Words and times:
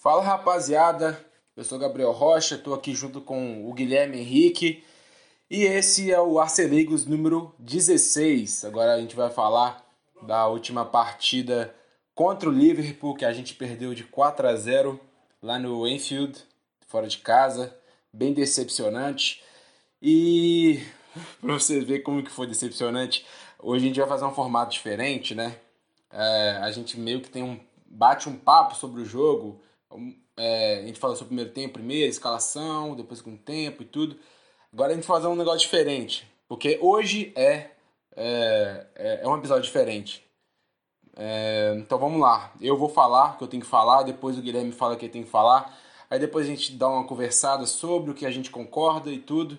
Fala 0.00 0.22
rapaziada, 0.22 1.22
eu 1.54 1.62
sou 1.62 1.78
Gabriel 1.78 2.10
Rocha, 2.10 2.54
estou 2.54 2.72
aqui 2.72 2.94
junto 2.94 3.20
com 3.20 3.68
o 3.68 3.74
Guilherme 3.74 4.18
Henrique 4.18 4.82
e 5.50 5.64
esse 5.64 6.10
é 6.10 6.18
o 6.18 6.40
Arceligos 6.40 7.04
número 7.04 7.54
16. 7.58 8.64
Agora 8.64 8.94
a 8.94 8.98
gente 8.98 9.14
vai 9.14 9.28
falar 9.28 9.84
da 10.22 10.46
última 10.46 10.86
partida 10.86 11.74
contra 12.14 12.48
o 12.48 12.52
Liverpool 12.52 13.14
que 13.14 13.26
a 13.26 13.32
gente 13.34 13.52
perdeu 13.52 13.92
de 13.92 14.04
4 14.04 14.48
a 14.48 14.56
0 14.56 14.98
lá 15.42 15.58
no 15.58 15.86
Enfield, 15.86 16.46
fora 16.86 17.06
de 17.06 17.18
casa, 17.18 17.76
bem 18.10 18.32
decepcionante. 18.32 19.44
E 20.00 20.82
para 21.42 21.52
vocês 21.52 21.84
verem 21.84 22.02
como 22.02 22.24
que 22.24 22.30
foi 22.30 22.46
decepcionante, 22.46 23.26
hoje 23.58 23.84
a 23.84 23.88
gente 23.88 24.00
vai 24.00 24.08
fazer 24.08 24.24
um 24.24 24.32
formato 24.32 24.72
diferente, 24.72 25.34
né? 25.34 25.56
É, 26.10 26.58
a 26.62 26.70
gente 26.70 26.98
meio 26.98 27.20
que 27.20 27.28
tem 27.28 27.42
um 27.42 27.60
bate 27.84 28.30
um 28.30 28.36
papo 28.38 28.74
sobre 28.76 29.02
o 29.02 29.04
jogo 29.04 29.60
é, 30.36 30.80
a 30.80 30.86
gente 30.86 30.98
fala 30.98 31.14
sobre 31.14 31.26
o 31.26 31.28
primeiro 31.28 31.50
tempo 31.52 31.74
primeiro, 31.74 32.10
escalação, 32.10 32.94
depois 32.94 33.20
com 33.20 33.34
o 33.34 33.38
tempo 33.38 33.82
e 33.82 33.86
tudo. 33.86 34.16
Agora 34.72 34.92
a 34.92 34.94
gente 34.94 35.06
vai 35.06 35.16
fazer 35.16 35.28
um 35.28 35.36
negócio 35.36 35.60
diferente, 35.60 36.26
porque 36.48 36.78
hoje 36.80 37.32
é, 37.36 37.70
é, 38.16 38.86
é, 38.94 39.20
é 39.22 39.28
um 39.28 39.36
episódio 39.36 39.64
diferente. 39.64 40.24
É, 41.16 41.74
então 41.76 41.98
vamos 41.98 42.20
lá, 42.20 42.52
eu 42.60 42.76
vou 42.76 42.88
falar 42.88 43.34
o 43.34 43.38
que 43.38 43.44
eu 43.44 43.48
tenho 43.48 43.62
que 43.62 43.68
falar, 43.68 44.04
depois 44.04 44.38
o 44.38 44.42
Guilherme 44.42 44.72
fala 44.72 44.94
o 44.94 44.96
que 44.96 45.06
ele 45.06 45.12
tem 45.12 45.24
que 45.24 45.30
falar, 45.30 45.76
aí 46.08 46.18
depois 46.18 46.46
a 46.46 46.48
gente 46.48 46.72
dá 46.72 46.88
uma 46.88 47.04
conversada 47.04 47.66
sobre 47.66 48.12
o 48.12 48.14
que 48.14 48.24
a 48.24 48.30
gente 48.30 48.50
concorda 48.50 49.10
e 49.10 49.18
tudo, 49.18 49.58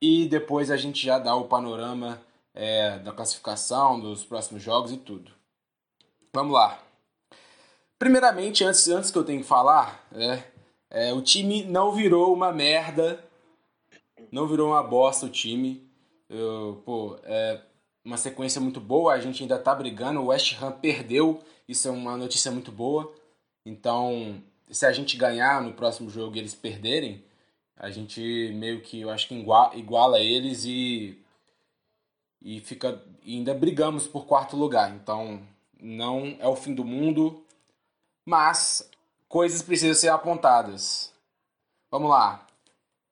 e 0.00 0.26
depois 0.26 0.70
a 0.70 0.76
gente 0.76 1.04
já 1.04 1.18
dá 1.18 1.36
o 1.36 1.44
panorama 1.44 2.20
é, 2.54 2.98
da 2.98 3.12
classificação, 3.12 4.00
dos 4.00 4.24
próximos 4.24 4.62
jogos 4.62 4.90
e 4.90 4.96
tudo. 4.96 5.30
Vamos 6.32 6.54
lá. 6.54 6.87
Primeiramente, 7.98 8.62
antes, 8.62 8.86
antes 8.88 9.10
que 9.10 9.18
eu 9.18 9.24
tenha 9.24 9.40
que 9.40 9.46
falar, 9.46 10.06
né, 10.12 10.44
é, 10.90 11.12
o 11.12 11.20
time 11.20 11.64
não 11.64 11.92
virou 11.92 12.32
uma 12.32 12.52
merda, 12.52 13.24
não 14.30 14.46
virou 14.46 14.68
uma 14.68 14.82
bosta 14.82 15.26
o 15.26 15.30
time. 15.30 15.88
Eu, 16.28 16.82
pô, 16.84 17.18
é 17.24 17.60
uma 18.04 18.16
sequência 18.16 18.60
muito 18.60 18.80
boa, 18.80 19.14
a 19.14 19.20
gente 19.20 19.42
ainda 19.42 19.58
tá 19.58 19.74
brigando, 19.74 20.20
o 20.20 20.26
West 20.26 20.56
Ham 20.62 20.72
perdeu, 20.72 21.42
isso 21.66 21.88
é 21.88 21.90
uma 21.90 22.16
notícia 22.16 22.50
muito 22.50 22.70
boa. 22.70 23.12
Então, 23.66 24.42
se 24.70 24.86
a 24.86 24.92
gente 24.92 25.16
ganhar 25.16 25.60
no 25.62 25.72
próximo 25.72 26.08
jogo 26.08 26.36
e 26.36 26.38
eles 26.38 26.54
perderem, 26.54 27.24
a 27.76 27.90
gente 27.90 28.20
meio 28.54 28.80
que, 28.80 29.00
eu 29.00 29.10
acho 29.10 29.28
que 29.28 29.34
iguala 29.74 30.20
eles 30.20 30.64
e 30.64 31.18
e 32.40 32.60
fica 32.60 33.02
e 33.24 33.36
ainda 33.36 33.52
brigamos 33.52 34.06
por 34.06 34.26
quarto 34.26 34.56
lugar. 34.56 34.94
Então, 34.94 35.42
não 35.80 36.36
é 36.38 36.46
o 36.46 36.56
fim 36.56 36.74
do 36.74 36.84
mundo 36.84 37.44
mas 38.28 38.86
coisas 39.26 39.62
precisam 39.62 39.94
ser 39.94 40.08
apontadas. 40.08 41.10
Vamos 41.90 42.10
lá. 42.10 42.46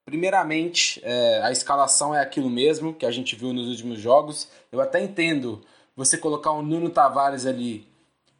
Primeiramente, 0.05 1.01
é, 1.03 1.41
a 1.43 1.51
escalação 1.51 2.15
é 2.15 2.21
aquilo 2.21 2.51
mesmo 2.51 2.93
que 2.93 3.07
a 3.07 3.11
gente 3.11 3.35
viu 3.35 3.51
nos 3.55 3.67
últimos 3.67 3.99
jogos. 3.99 4.47
Eu 4.71 4.79
até 4.79 5.03
entendo 5.03 5.65
você 5.97 6.19
colocar 6.19 6.51
o 6.51 6.61
Nuno 6.61 6.91
Tavares 6.91 7.47
ali 7.47 7.89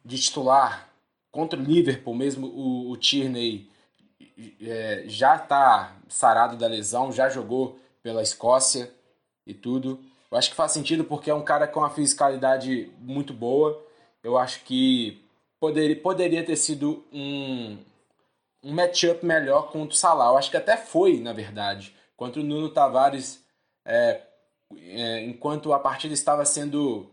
de 0.05 0.19
titular 0.19 0.87
contra 1.31 1.59
o 1.59 1.63
Liverpool, 1.63 2.13
mesmo 2.13 2.45
o, 2.45 2.91
o 2.91 2.97
Tierney 2.97 3.67
é, 4.61 5.05
já 5.07 5.35
está 5.35 5.95
sarado 6.07 6.57
da 6.57 6.67
lesão, 6.67 7.11
já 7.11 7.27
jogou 7.27 7.79
pela 8.03 8.21
Escócia 8.21 8.93
e 9.47 9.53
tudo. 9.55 9.99
Eu 10.29 10.37
acho 10.37 10.51
que 10.51 10.55
faz 10.55 10.73
sentido 10.73 11.03
porque 11.03 11.31
é 11.31 11.33
um 11.33 11.43
cara 11.43 11.67
com 11.67 11.79
uma 11.79 11.89
fiscalidade 11.89 12.91
muito 12.99 13.33
boa. 13.33 13.83
Eu 14.23 14.37
acho 14.37 14.63
que 14.63 15.25
poderia, 15.59 15.95
poderia 15.95 16.45
ter 16.45 16.55
sido 16.55 17.03
um, 17.11 17.77
um 18.63 18.73
matchup 18.73 19.25
melhor 19.25 19.71
contra 19.71 19.93
o 19.93 19.97
Salah. 19.97 20.31
Eu 20.31 20.37
acho 20.37 20.51
que 20.51 20.57
até 20.57 20.77
foi, 20.77 21.19
na 21.19 21.33
verdade. 21.33 21.95
Contra 22.15 22.41
o 22.41 22.43
Nuno 22.43 22.69
Tavares, 22.69 23.43
é, 23.85 24.21
é, 24.75 25.23
enquanto 25.23 25.73
a 25.73 25.79
partida 25.79 26.13
estava 26.13 26.45
sendo 26.45 27.07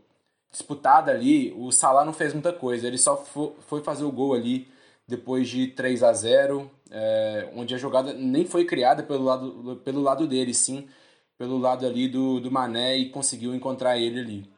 disputada 0.50 1.10
ali, 1.10 1.52
o 1.56 1.70
Salah 1.72 2.04
não 2.04 2.12
fez 2.12 2.32
muita 2.32 2.52
coisa. 2.52 2.86
Ele 2.86 2.98
só 2.98 3.16
foi 3.16 3.82
fazer 3.82 4.04
o 4.04 4.12
gol 4.12 4.34
ali 4.34 4.68
depois 5.06 5.48
de 5.48 5.66
3 5.68 6.02
a 6.02 6.12
0 6.12 6.70
é, 6.90 7.50
onde 7.54 7.74
a 7.74 7.78
jogada 7.78 8.12
nem 8.12 8.46
foi 8.46 8.64
criada 8.64 9.02
pelo 9.02 9.24
lado, 9.24 9.80
pelo 9.84 10.00
lado 10.00 10.26
dele, 10.26 10.54
sim 10.54 10.88
pelo 11.36 11.58
lado 11.58 11.86
ali 11.86 12.08
do, 12.08 12.40
do 12.40 12.50
Mané 12.50 12.96
e 12.96 13.10
conseguiu 13.10 13.54
encontrar 13.54 13.98
ele 13.98 14.20
ali. 14.20 14.53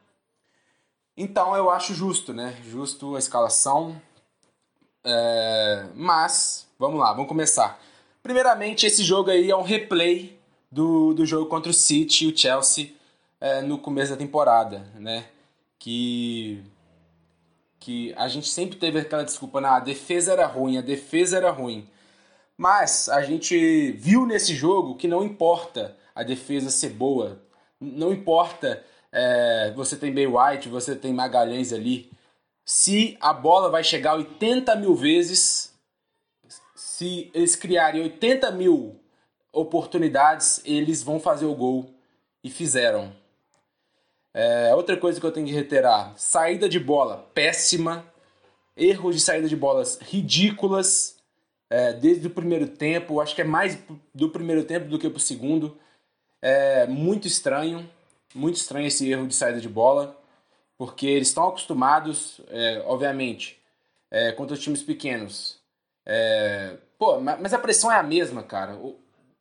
Então 1.17 1.55
eu 1.55 1.71
acho 1.71 1.95
justo, 1.95 2.31
né? 2.31 2.55
Justo 2.63 3.15
a 3.15 3.19
escalação. 3.19 3.99
É... 5.03 5.87
Mas, 5.95 6.67
vamos 6.77 6.99
lá, 6.99 7.11
vamos 7.11 7.27
começar. 7.27 7.81
Primeiramente, 8.21 8.85
esse 8.85 9.03
jogo 9.03 9.31
aí 9.31 9.49
é 9.49 9.57
um 9.57 9.63
replay 9.63 10.37
do, 10.71 11.13
do 11.15 11.25
jogo 11.25 11.49
contra 11.49 11.71
o 11.71 11.73
City 11.73 12.25
e 12.25 12.27
o 12.31 12.37
Chelsea 12.37 12.93
é, 13.39 13.61
no 13.61 13.77
começo 13.77 14.11
da 14.11 14.17
temporada, 14.17 14.85
né? 14.95 15.25
Que, 15.79 16.63
que 17.79 18.13
a 18.15 18.27
gente 18.27 18.47
sempre 18.49 18.77
teve 18.77 18.99
aquela 18.99 19.23
desculpa, 19.23 19.61
na 19.61 19.77
a 19.77 19.79
defesa 19.79 20.33
era 20.33 20.45
ruim, 20.45 20.77
a 20.77 20.81
defesa 20.81 21.37
era 21.37 21.51
ruim. 21.51 21.87
Mas 22.57 23.07
a 23.09 23.21
gente 23.21 23.91
viu 23.93 24.25
nesse 24.25 24.53
jogo 24.53 24.95
que 24.95 25.07
não 25.07 25.23
importa 25.23 25.95
a 26.13 26.23
defesa 26.23 26.69
ser 26.69 26.89
boa, 26.89 27.41
não 27.79 28.11
importa 28.11 28.83
é, 29.19 29.71
você 29.71 29.95
tem 29.95 30.13
Bay 30.13 30.27
White, 30.27 30.69
você 30.69 30.95
tem 30.95 31.11
Magalhães 31.11 31.73
ali. 31.73 32.11
Se 32.63 33.17
a 33.19 33.33
bola 33.33 33.67
vai 33.67 33.83
chegar 33.83 34.13
80 34.13 34.75
mil 34.75 34.93
vezes, 34.93 35.73
se 36.75 37.31
eles 37.33 37.55
criarem 37.55 38.03
80 38.03 38.51
mil 38.51 38.99
oportunidades, 39.51 40.61
eles 40.63 41.01
vão 41.01 41.19
fazer 41.19 41.47
o 41.47 41.55
gol. 41.55 41.91
E 42.43 42.51
fizeram. 42.51 43.11
É, 44.35 44.75
outra 44.75 44.95
coisa 44.95 45.19
que 45.19 45.25
eu 45.25 45.31
tenho 45.31 45.47
que 45.47 45.53
reiterar: 45.53 46.13
saída 46.15 46.69
de 46.69 46.79
bola 46.79 47.27
péssima, 47.33 48.05
erros 48.75 49.15
de 49.15 49.21
saída 49.21 49.49
de 49.49 49.55
bolas 49.55 49.97
ridículas. 49.99 51.17
É, 51.71 51.91
desde 51.91 52.27
o 52.27 52.29
primeiro 52.29 52.67
tempo, 52.67 53.19
acho 53.19 53.33
que 53.33 53.41
é 53.41 53.45
mais 53.45 53.79
do 54.13 54.29
primeiro 54.29 54.63
tempo 54.63 54.87
do 54.87 54.99
que 54.99 55.09
pro 55.09 55.19
segundo. 55.19 55.75
É 56.39 56.85
muito 56.85 57.27
estranho. 57.27 57.89
Muito 58.35 58.55
estranho 58.55 58.87
esse 58.87 59.09
erro 59.09 59.27
de 59.27 59.35
saída 59.35 59.59
de 59.59 59.69
bola, 59.69 60.19
porque 60.77 61.07
eles 61.07 61.29
estão 61.29 61.47
acostumados, 61.47 62.41
é, 62.49 62.83
obviamente, 62.85 63.59
é, 64.11 64.31
contra 64.31 64.53
os 64.53 64.61
times 64.61 64.83
pequenos. 64.83 65.59
É, 66.05 66.77
pô, 66.97 67.19
mas 67.19 67.53
a 67.53 67.59
pressão 67.59 67.91
é 67.91 67.97
a 67.97 68.03
mesma, 68.03 68.43
cara. 68.43 68.79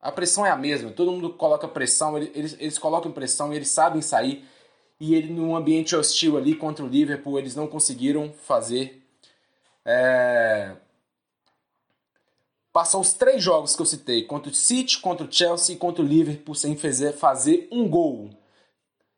A 0.00 0.12
pressão 0.12 0.44
é 0.46 0.50
a 0.50 0.56
mesma. 0.56 0.90
Todo 0.90 1.12
mundo 1.12 1.32
coloca 1.34 1.68
pressão, 1.68 2.16
eles, 2.16 2.56
eles 2.58 2.78
colocam 2.78 3.12
pressão, 3.12 3.52
eles 3.52 3.68
sabem 3.68 4.00
sair. 4.00 4.44
E 4.98 5.14
ele, 5.14 5.32
num 5.32 5.54
ambiente 5.54 5.94
hostil 5.94 6.36
ali 6.36 6.54
contra 6.54 6.84
o 6.84 6.88
Liverpool, 6.88 7.38
eles 7.38 7.54
não 7.54 7.66
conseguiram 7.66 8.32
fazer. 8.32 9.02
É... 9.84 10.72
Os 12.98 13.14
três 13.14 13.42
jogos 13.42 13.74
que 13.74 13.80
eu 13.80 13.86
citei, 13.86 14.24
contra 14.24 14.50
o 14.50 14.54
City, 14.54 15.00
contra 15.00 15.26
o 15.26 15.32
Chelsea 15.32 15.74
e 15.74 15.78
contra 15.78 16.04
o 16.04 16.06
Liverpool, 16.06 16.54
sem 16.54 16.76
fazer, 16.76 17.12
fazer 17.12 17.68
um 17.70 17.88
gol. 17.88 18.30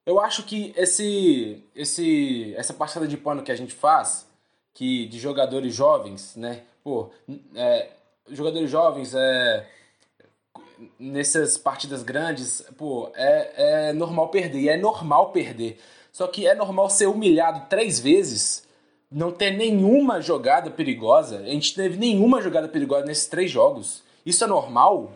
Eu 0.09 0.19
acho 0.19 0.45
que 0.45 0.73
esse, 0.75 1.63
esse, 1.77 2.55
essa 2.57 2.73
passada 2.73 3.07
de 3.07 3.15
pano 3.15 3.43
que 3.43 3.53
a 3.53 3.55
gente 3.55 3.75
faz, 3.75 4.27
que 4.73 5.05
de 5.07 5.19
jogadores 5.19 5.75
jovens, 5.75 6.35
né? 6.35 6.63
Pô, 6.83 7.11
é, 7.55 7.91
jogadores 8.31 8.71
jovens 8.71 9.15
é, 9.15 9.69
nessas 10.99 11.59
partidas 11.59 12.03
grandes, 12.03 12.63
pô, 12.79 13.13
é, 13.15 13.91
é 13.91 13.93
normal 13.93 14.31
perder. 14.31 14.61
E 14.61 14.69
é 14.71 14.79
normal 14.79 15.31
perder. 15.31 15.79
Só 16.11 16.27
que 16.27 16.47
é 16.47 16.55
normal 16.55 16.89
ser 16.89 17.07
humilhado 17.07 17.69
três 17.69 18.01
vezes, 18.01 18.67
não 19.13 19.31
ter 19.31 19.51
nenhuma 19.51 20.23
jogada 20.23 20.71
perigosa. 20.71 21.41
A 21.41 21.51
gente 21.51 21.75
teve 21.75 21.99
nenhuma 21.99 22.41
jogada 22.41 22.67
perigosa 22.67 23.05
nesses 23.05 23.27
três 23.27 23.51
jogos. 23.51 24.03
Isso 24.25 24.43
é 24.43 24.47
normal? 24.47 25.13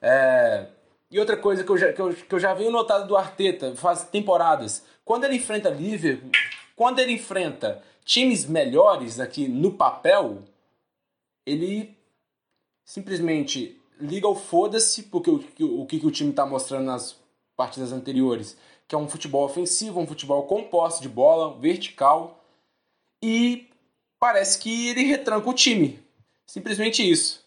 É, 0.00 0.68
e 1.12 1.20
outra 1.20 1.36
coisa 1.36 1.62
que 1.62 1.70
eu 1.70 1.76
já, 1.76 1.92
que 1.92 2.00
eu, 2.00 2.14
que 2.14 2.34
eu 2.34 2.40
já 2.40 2.54
venho 2.54 2.70
notado 2.70 3.06
do 3.06 3.16
Arteta 3.16 3.76
faz 3.76 4.02
temporadas, 4.04 4.82
quando 5.04 5.24
ele 5.24 5.36
enfrenta 5.36 5.68
Liverpool, 5.68 6.30
quando 6.74 7.00
ele 7.00 7.12
enfrenta 7.12 7.82
times 8.02 8.46
melhores 8.46 9.20
aqui 9.20 9.46
no 9.46 9.74
papel, 9.74 10.42
ele 11.44 11.94
simplesmente 12.82 13.78
liga 14.00 14.26
o 14.26 14.34
foda-se, 14.34 15.02
porque 15.02 15.30
o, 15.30 15.44
o, 15.60 15.82
o 15.82 15.86
que, 15.86 16.04
o 16.04 16.10
time 16.10 16.30
está 16.30 16.46
mostrando 16.46 16.86
nas 16.86 17.14
partidas 17.54 17.92
anteriores, 17.92 18.56
que 18.88 18.94
é 18.94 18.98
um 18.98 19.06
futebol 19.06 19.44
ofensivo, 19.44 20.00
um 20.00 20.06
futebol 20.06 20.46
com 20.46 20.64
posse 20.64 21.02
de 21.02 21.10
bola, 21.10 21.58
vertical, 21.58 22.42
e 23.22 23.68
parece 24.18 24.58
que 24.58 24.88
ele 24.88 25.04
retranca 25.04 25.48
o 25.48 25.54
time. 25.54 26.02
Simplesmente 26.46 27.08
isso, 27.08 27.44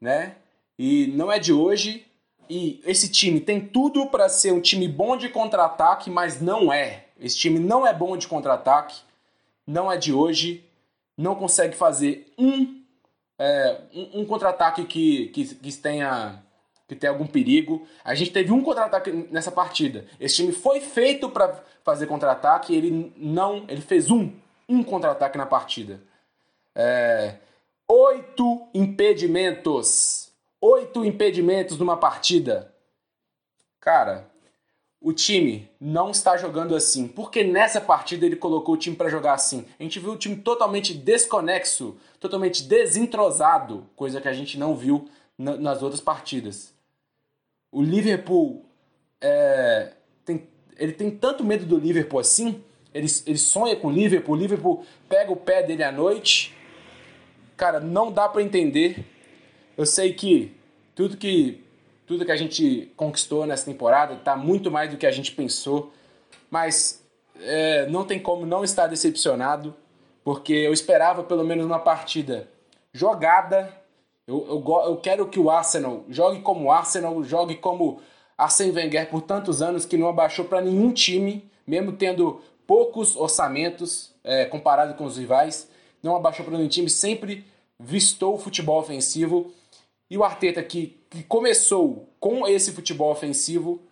né? 0.00 0.36
E 0.76 1.06
não 1.14 1.30
é 1.30 1.38
de 1.38 1.52
hoje, 1.52 2.04
e 2.48 2.80
esse 2.84 3.08
time 3.08 3.40
tem 3.40 3.60
tudo 3.60 4.06
para 4.06 4.28
ser 4.28 4.52
um 4.52 4.60
time 4.60 4.88
bom 4.88 5.16
de 5.16 5.28
contra-ataque, 5.28 6.10
mas 6.10 6.40
não 6.40 6.72
é. 6.72 7.04
Esse 7.20 7.36
time 7.36 7.58
não 7.58 7.86
é 7.86 7.92
bom 7.92 8.16
de 8.16 8.26
contra-ataque, 8.28 9.00
não 9.66 9.90
é 9.90 9.96
de 9.96 10.12
hoje, 10.12 10.64
não 11.16 11.34
consegue 11.34 11.76
fazer 11.76 12.32
um 12.36 12.82
é, 13.38 13.80
um, 13.92 14.20
um 14.20 14.24
contra-ataque 14.24 14.84
que, 14.84 15.28
que, 15.28 15.54
que 15.54 15.72
tenha 15.72 16.42
que 16.86 16.94
tem 16.94 17.08
algum 17.08 17.26
perigo. 17.26 17.86
A 18.04 18.14
gente 18.14 18.30
teve 18.30 18.52
um 18.52 18.62
contra-ataque 18.62 19.10
nessa 19.30 19.50
partida. 19.50 20.04
Esse 20.20 20.36
time 20.36 20.52
foi 20.52 20.80
feito 20.80 21.30
para 21.30 21.62
fazer 21.82 22.06
contra-ataque, 22.06 22.74
ele 22.74 23.12
não, 23.16 23.64
ele 23.68 23.80
fez 23.80 24.10
um, 24.10 24.30
um 24.68 24.82
contra-ataque 24.82 25.38
na 25.38 25.46
partida. 25.46 26.00
É, 26.74 27.36
oito 27.88 28.66
impedimentos, 28.74 30.23
oito 30.64 31.04
impedimentos 31.04 31.78
numa 31.78 31.96
partida. 31.96 32.72
Cara, 33.80 34.30
o 34.98 35.12
time 35.12 35.68
não 35.78 36.10
está 36.10 36.38
jogando 36.38 36.74
assim. 36.74 37.06
Porque 37.06 37.44
nessa 37.44 37.80
partida 37.80 38.24
ele 38.24 38.36
colocou 38.36 38.74
o 38.74 38.78
time 38.78 38.96
para 38.96 39.10
jogar 39.10 39.34
assim. 39.34 39.66
A 39.78 39.82
gente 39.82 40.00
viu 40.00 40.12
o 40.12 40.16
time 40.16 40.36
totalmente 40.36 40.94
desconexo, 40.94 41.98
totalmente 42.18 42.62
desentrosado, 42.62 43.86
coisa 43.94 44.20
que 44.20 44.28
a 44.28 44.32
gente 44.32 44.58
não 44.58 44.74
viu 44.74 45.06
nas 45.36 45.82
outras 45.82 46.00
partidas. 46.00 46.72
O 47.70 47.82
Liverpool 47.82 48.64
é, 49.20 49.92
tem, 50.24 50.48
ele 50.78 50.92
tem 50.92 51.10
tanto 51.10 51.44
medo 51.44 51.66
do 51.66 51.76
Liverpool 51.76 52.20
assim. 52.20 52.64
Ele, 52.94 53.08
ele 53.26 53.38
sonha 53.38 53.76
com 53.76 53.88
o 53.88 53.92
Liverpool. 53.92 54.34
O 54.34 54.38
Liverpool 54.38 54.86
pega 55.08 55.30
o 55.30 55.36
pé 55.36 55.62
dele 55.62 55.82
à 55.82 55.92
noite. 55.92 56.56
Cara, 57.54 57.80
não 57.80 58.10
dá 58.10 58.28
para 58.28 58.40
entender. 58.42 59.04
Eu 59.76 59.86
sei 59.86 60.12
que 60.12 60.54
tudo 60.94 61.16
que 61.16 61.62
tudo 62.06 62.24
que 62.24 62.32
a 62.32 62.36
gente 62.36 62.92
conquistou 62.96 63.46
nessa 63.46 63.64
temporada 63.64 64.14
está 64.14 64.36
muito 64.36 64.70
mais 64.70 64.90
do 64.90 64.96
que 64.96 65.06
a 65.06 65.10
gente 65.10 65.32
pensou, 65.32 65.90
mas 66.50 67.02
é, 67.40 67.86
não 67.86 68.04
tem 68.04 68.20
como 68.20 68.44
não 68.44 68.62
estar 68.62 68.86
decepcionado, 68.86 69.74
porque 70.22 70.52
eu 70.52 70.72
esperava 70.72 71.22
pelo 71.22 71.44
menos 71.44 71.64
uma 71.64 71.78
partida 71.78 72.48
jogada. 72.92 73.72
Eu, 74.26 74.46
eu, 74.48 74.82
eu 74.86 74.96
quero 74.98 75.26
que 75.28 75.40
o 75.40 75.50
Arsenal 75.50 76.04
jogue 76.08 76.40
como 76.40 76.70
Arsenal, 76.70 77.22
jogue 77.24 77.56
como 77.56 78.00
Arsene 78.36 78.72
Wenger 78.72 79.08
por 79.08 79.22
tantos 79.22 79.62
anos, 79.62 79.86
que 79.86 79.96
não 79.96 80.08
abaixou 80.08 80.44
para 80.44 80.60
nenhum 80.60 80.92
time, 80.92 81.48
mesmo 81.66 81.92
tendo 81.92 82.40
poucos 82.66 83.16
orçamentos 83.16 84.12
é, 84.22 84.44
comparado 84.44 84.94
com 84.94 85.04
os 85.04 85.16
rivais, 85.16 85.68
não 86.02 86.16
abaixou 86.16 86.44
para 86.44 86.56
nenhum 86.56 86.68
time, 86.68 86.88
sempre 86.90 87.44
vistou 87.78 88.34
o 88.34 88.38
futebol 88.38 88.78
ofensivo 88.78 89.52
e 90.14 90.16
o 90.16 90.22
Arteta, 90.22 90.62
que, 90.62 90.96
que 91.10 91.24
começou 91.24 92.08
com 92.20 92.46
esse 92.46 92.70
futebol 92.70 93.10
ofensivo, 93.10 93.82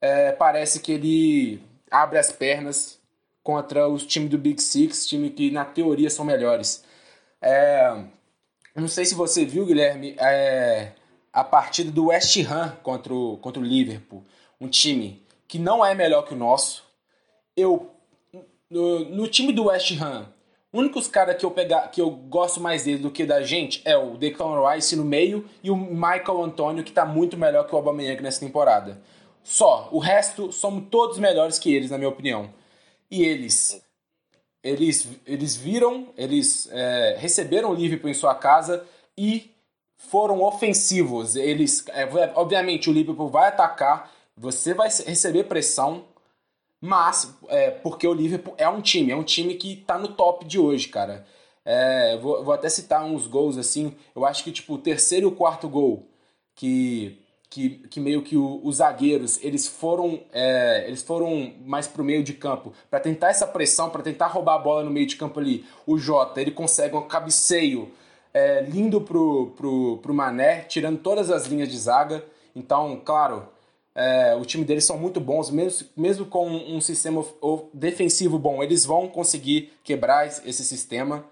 é, 0.00 0.30
parece 0.30 0.78
que 0.78 0.92
ele 0.92 1.60
abre 1.90 2.16
as 2.16 2.30
pernas 2.30 3.00
contra 3.42 3.88
os 3.88 4.06
times 4.06 4.30
do 4.30 4.38
Big 4.38 4.62
Six, 4.62 5.08
time 5.08 5.30
que 5.30 5.50
na 5.50 5.64
teoria 5.64 6.10
são 6.10 6.24
melhores. 6.24 6.84
É, 7.42 8.04
não 8.72 8.86
sei 8.86 9.04
se 9.04 9.16
você 9.16 9.44
viu, 9.44 9.66
Guilherme, 9.66 10.14
é, 10.20 10.92
a 11.32 11.42
partida 11.42 11.90
do 11.90 12.06
West 12.06 12.36
Ham 12.48 12.76
contra 12.80 13.12
o, 13.12 13.36
contra 13.38 13.60
o 13.60 13.64
Liverpool. 13.64 14.24
Um 14.60 14.68
time 14.68 15.26
que 15.48 15.58
não 15.58 15.84
é 15.84 15.92
melhor 15.92 16.22
que 16.22 16.34
o 16.34 16.38
nosso. 16.38 16.84
Eu, 17.56 17.90
no, 18.70 19.00
no 19.06 19.26
time 19.26 19.52
do 19.52 19.64
West 19.64 19.90
Ham, 20.00 20.32
o 20.72 20.78
único 20.78 21.02
cara 21.10 21.34
que 21.34 21.46
eu 21.46 21.50
pegar, 21.50 21.88
que 21.88 22.00
eu 22.00 22.10
gosto 22.10 22.60
mais 22.60 22.84
dele 22.84 22.98
do 22.98 23.10
que 23.10 23.24
da 23.24 23.42
gente 23.42 23.80
é 23.84 23.96
o 23.96 24.16
Declan 24.16 24.68
Rice 24.70 24.94
no 24.96 25.04
meio 25.04 25.48
e 25.62 25.70
o 25.70 25.76
Michael 25.76 26.42
Antonio 26.42 26.84
que 26.84 26.92
tá 26.92 27.06
muito 27.06 27.36
melhor 27.36 27.66
que 27.66 27.74
o 27.74 27.78
Aubameyang 27.78 28.22
nessa 28.22 28.40
temporada. 28.40 29.00
Só, 29.42 29.88
o 29.90 29.98
resto 29.98 30.52
somos 30.52 30.88
todos 30.90 31.18
melhores 31.18 31.58
que 31.58 31.74
eles 31.74 31.90
na 31.90 31.96
minha 31.96 32.10
opinião. 32.10 32.52
E 33.10 33.22
eles 33.22 33.82
eles 34.62 35.08
eles 35.26 35.56
viram, 35.56 36.08
eles 36.16 36.68
é, 36.70 37.16
receberam 37.18 37.70
o 37.70 37.74
Liverpool 37.74 38.10
em 38.10 38.14
sua 38.14 38.34
casa 38.34 38.84
e 39.16 39.50
foram 39.96 40.42
ofensivos. 40.42 41.34
Eles, 41.34 41.84
é, 41.88 42.06
obviamente, 42.34 42.90
o 42.90 42.92
Liverpool 42.92 43.28
vai 43.28 43.48
atacar, 43.48 44.12
você 44.36 44.74
vai 44.74 44.88
receber 44.88 45.44
pressão, 45.44 46.04
mas, 46.80 47.34
é, 47.48 47.70
porque 47.70 48.06
o 48.06 48.14
Liverpool 48.14 48.54
é 48.56 48.68
um 48.68 48.80
time, 48.80 49.10
é 49.10 49.16
um 49.16 49.24
time 49.24 49.54
que 49.54 49.76
tá 49.76 49.98
no 49.98 50.08
top 50.08 50.44
de 50.44 50.58
hoje, 50.58 50.88
cara. 50.88 51.26
É, 51.64 52.16
vou, 52.18 52.44
vou, 52.44 52.54
até 52.54 52.68
citar 52.68 53.04
uns 53.04 53.26
gols 53.26 53.58
assim. 53.58 53.94
Eu 54.14 54.24
acho 54.24 54.44
que, 54.44 54.52
tipo, 54.52 54.74
o 54.74 54.78
terceiro 54.78 55.26
e 55.26 55.28
o 55.28 55.34
quarto 55.34 55.68
gol, 55.68 56.08
que, 56.54 57.18
que, 57.50 57.70
que 57.88 58.00
meio 58.00 58.22
que 58.22 58.36
o, 58.36 58.60
os 58.64 58.76
zagueiros 58.76 59.42
eles 59.42 59.66
foram, 59.66 60.20
é, 60.32 60.84
eles 60.86 61.02
foram 61.02 61.52
mais 61.64 61.88
pro 61.88 62.04
meio 62.04 62.22
de 62.22 62.32
campo 62.32 62.72
para 62.88 63.00
tentar 63.00 63.30
essa 63.30 63.46
pressão, 63.46 63.90
para 63.90 64.02
tentar 64.02 64.28
roubar 64.28 64.54
a 64.54 64.58
bola 64.58 64.84
no 64.84 64.90
meio 64.90 65.06
de 65.06 65.16
campo 65.16 65.40
ali. 65.40 65.64
O 65.86 65.98
Jota, 65.98 66.40
ele 66.40 66.52
consegue 66.52 66.96
um 66.96 67.02
cabeceio 67.08 67.90
é, 68.32 68.62
lindo 68.62 69.00
pro, 69.00 69.52
pro, 69.56 69.98
pro 69.98 70.14
Mané, 70.14 70.60
tirando 70.62 71.00
todas 71.00 71.30
as 71.30 71.46
linhas 71.46 71.68
de 71.68 71.76
zaga. 71.76 72.24
Então, 72.54 73.00
claro 73.04 73.57
é, 73.98 74.32
o 74.36 74.44
time 74.44 74.64
deles 74.64 74.84
são 74.84 74.96
muito 74.96 75.18
bons, 75.18 75.50
mesmo, 75.50 75.88
mesmo 75.96 76.24
com 76.24 76.48
um 76.48 76.80
sistema 76.80 77.24
defensivo 77.74 78.38
bom, 78.38 78.62
eles 78.62 78.84
vão 78.84 79.08
conseguir 79.08 79.72
quebrar 79.82 80.24
esse 80.24 80.64
sistema. 80.64 81.24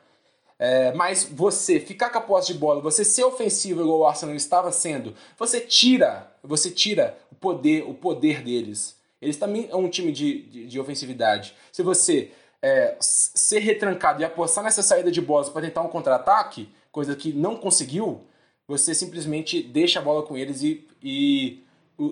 É, 0.59 0.93
mas 0.93 1.23
você 1.23 1.79
ficar 1.79 2.11
com 2.11 2.19
a 2.19 2.21
posse 2.21 2.53
de 2.53 2.59
bola, 2.59 2.81
você 2.81 3.05
ser 3.05 3.23
ofensivo 3.23 3.83
igual 3.83 4.01
o 4.01 4.07
Arsenal 4.07 4.35
estava 4.35 4.73
sendo, 4.73 5.15
você 5.39 5.61
tira, 5.61 6.33
você 6.43 6.69
tira 6.69 7.17
o 7.31 7.37
poder, 7.37 7.85
o 7.89 7.95
poder 7.95 8.43
deles. 8.43 8.97
Eles 9.23 9.37
também 9.37 9.69
são 9.69 9.85
um 9.85 9.89
time 9.89 10.11
de, 10.11 10.43
de, 10.43 10.67
de 10.67 10.81
ofensividade. 10.81 11.55
Se 11.71 11.85
você 11.85 12.33
é, 12.61 12.97
ser 12.99 13.61
retrancado 13.61 14.23
e 14.23 14.25
apostar 14.25 14.65
nessa 14.65 14.83
saída 14.83 15.13
de 15.13 15.21
bola 15.21 15.49
para 15.51 15.63
tentar 15.63 15.83
um 15.83 15.89
contra-ataque, 15.89 16.69
coisa 16.91 17.15
que 17.15 17.33
não 17.33 17.55
conseguiu, 17.55 18.23
você 18.67 18.93
simplesmente 18.93 19.63
deixa 19.63 20.01
a 20.01 20.03
bola 20.03 20.25
com 20.25 20.37
eles 20.37 20.63
e, 20.63 20.85
e 21.01 21.63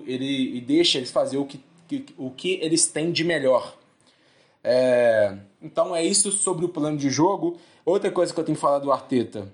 ele 0.05 0.57
e 0.57 0.61
deixa 0.61 0.97
eles 0.97 1.11
fazer 1.11 1.37
o 1.37 1.45
que, 1.45 1.63
que, 1.87 2.05
o 2.17 2.29
que 2.31 2.59
eles 2.61 2.87
têm 2.87 3.11
de 3.11 3.23
melhor. 3.23 3.75
É, 4.63 5.37
então 5.61 5.95
é 5.95 6.03
isso 6.03 6.31
sobre 6.31 6.65
o 6.65 6.69
plano 6.69 6.97
de 6.97 7.09
jogo. 7.09 7.57
Outra 7.85 8.09
coisa 8.09 8.33
que 8.33 8.39
eu 8.39 8.43
tenho 8.43 8.55
que 8.55 8.61
falar 8.61 8.79
do 8.79 8.91
Arteta. 8.91 9.47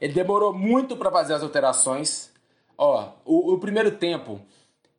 Ele 0.00 0.12
demorou 0.12 0.52
muito 0.52 0.96
para 0.96 1.10
fazer 1.10 1.32
as 1.32 1.42
alterações. 1.42 2.30
Ó, 2.76 3.08
o, 3.24 3.54
o 3.54 3.58
primeiro 3.58 3.92
tempo 3.92 4.40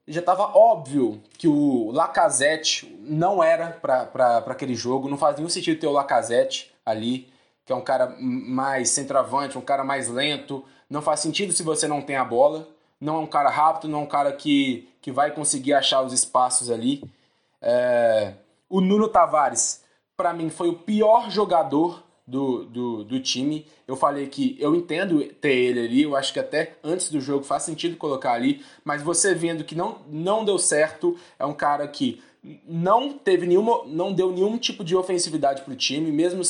já 0.07 0.19
estava 0.19 0.57
óbvio 0.57 1.21
que 1.37 1.47
o 1.47 1.91
Lacazette 1.91 2.87
não 3.01 3.43
era 3.43 3.67
para 3.71 4.37
aquele 4.47 4.73
jogo. 4.73 5.07
Não 5.07 5.17
faz 5.17 5.37
nenhum 5.37 5.49
sentido 5.49 5.79
ter 5.79 5.87
o 5.87 5.91
Lacazette 5.91 6.73
ali, 6.83 7.31
que 7.65 7.71
é 7.71 7.75
um 7.75 7.81
cara 7.81 8.15
mais 8.19 8.89
centroavante, 8.89 9.57
um 9.57 9.61
cara 9.61 9.83
mais 9.83 10.07
lento. 10.07 10.65
Não 10.89 11.01
faz 11.01 11.19
sentido 11.19 11.53
se 11.53 11.61
você 11.61 11.87
não 11.87 12.01
tem 12.01 12.15
a 12.15 12.25
bola 12.25 12.72
não 13.03 13.17
é 13.17 13.19
um 13.19 13.27
cara 13.27 13.49
rápido, 13.49 13.91
não 13.91 13.99
é 13.99 14.01
um 14.03 14.07
cara 14.07 14.31
que, 14.31 14.87
que 15.01 15.11
vai 15.11 15.31
conseguir 15.31 15.73
achar 15.73 16.01
os 16.01 16.13
espaços 16.13 16.71
ali. 16.71 17.03
É... 17.61 18.33
O 18.69 18.79
Nuno 18.79 19.09
Tavares, 19.09 19.83
para 20.15 20.33
mim, 20.33 20.49
foi 20.49 20.69
o 20.69 20.73
pior 20.73 21.29
jogador 21.29 22.01
do, 22.25 22.63
do, 22.63 23.03
do, 23.03 23.19
time. 23.19 23.67
Eu 23.85 23.97
falei 23.97 24.27
que 24.27 24.55
eu 24.57 24.73
entendo 24.73 25.21
ter 25.41 25.53
ele 25.53 25.81
ali, 25.81 26.03
eu 26.03 26.15
acho 26.15 26.31
que 26.31 26.39
até 26.39 26.77
antes 26.81 27.09
do 27.09 27.19
jogo 27.19 27.43
faz 27.43 27.63
sentido 27.63 27.97
colocar 27.97 28.31
ali, 28.31 28.63
mas 28.85 29.01
você 29.01 29.35
vendo 29.35 29.65
que 29.65 29.75
não, 29.75 29.97
não 30.07 30.45
deu 30.45 30.57
certo, 30.57 31.17
é 31.37 31.45
um 31.45 31.53
cara 31.53 31.85
que 31.89 32.23
não 32.65 33.11
teve 33.11 33.45
nenhuma, 33.45 33.83
não 33.85 34.13
deu 34.13 34.31
nenhum 34.31 34.57
tipo 34.57 34.83
de 34.83 34.95
ofensividade 34.95 35.61
para 35.61 35.73
o 35.73 35.77
time, 35.77 36.09
mesmo 36.09 36.41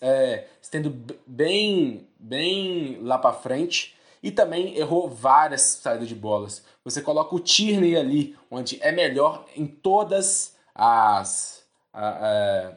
é, 0.00 0.46
estando 0.60 0.94
bem, 1.24 2.04
bem 2.18 2.98
lá 3.02 3.16
para 3.18 3.32
frente 3.32 3.94
e 4.22 4.30
também 4.30 4.76
errou 4.76 5.08
várias 5.08 5.62
saídas 5.62 6.08
de 6.08 6.14
bolas. 6.14 6.62
Você 6.84 7.02
coloca 7.02 7.34
o 7.34 7.40
Tierney 7.40 7.96
ali, 7.96 8.36
onde 8.50 8.78
é 8.80 8.92
melhor 8.92 9.46
em 9.56 9.66
todas 9.66 10.56
as. 10.74 11.64
A, 11.92 12.08
a, 12.08 12.72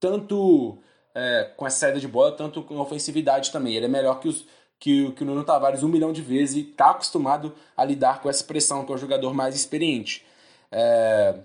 tanto 0.00 0.78
é, 1.14 1.50
com 1.56 1.66
essa 1.66 1.78
saída 1.78 2.00
de 2.00 2.08
bola, 2.08 2.32
tanto 2.32 2.62
com 2.62 2.78
ofensividade 2.78 3.52
também. 3.52 3.74
Ele 3.74 3.86
é 3.86 3.88
melhor 3.88 4.18
que, 4.18 4.28
os, 4.28 4.46
que, 4.78 5.12
que 5.12 5.22
o 5.22 5.26
Nuno 5.26 5.44
Tavares 5.44 5.82
um 5.82 5.88
milhão 5.88 6.12
de 6.12 6.22
vezes 6.22 6.56
e 6.56 6.70
está 6.70 6.90
acostumado 6.90 7.54
a 7.76 7.84
lidar 7.84 8.20
com 8.20 8.28
essa 8.28 8.42
pressão, 8.44 8.84
que 8.84 8.92
é 8.92 8.94
o 8.94 8.98
jogador 8.98 9.32
mais 9.34 9.54
experiente. 9.54 10.24
É, 10.70 11.36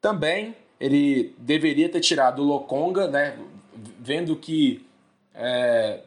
também 0.00 0.56
ele 0.80 1.34
deveria 1.38 1.88
ter 1.88 2.00
tirado 2.00 2.40
o 2.40 2.46
Lokonga, 2.46 3.08
né, 3.08 3.36
vendo 3.98 4.36
que 4.36 4.86
é, 5.34 6.00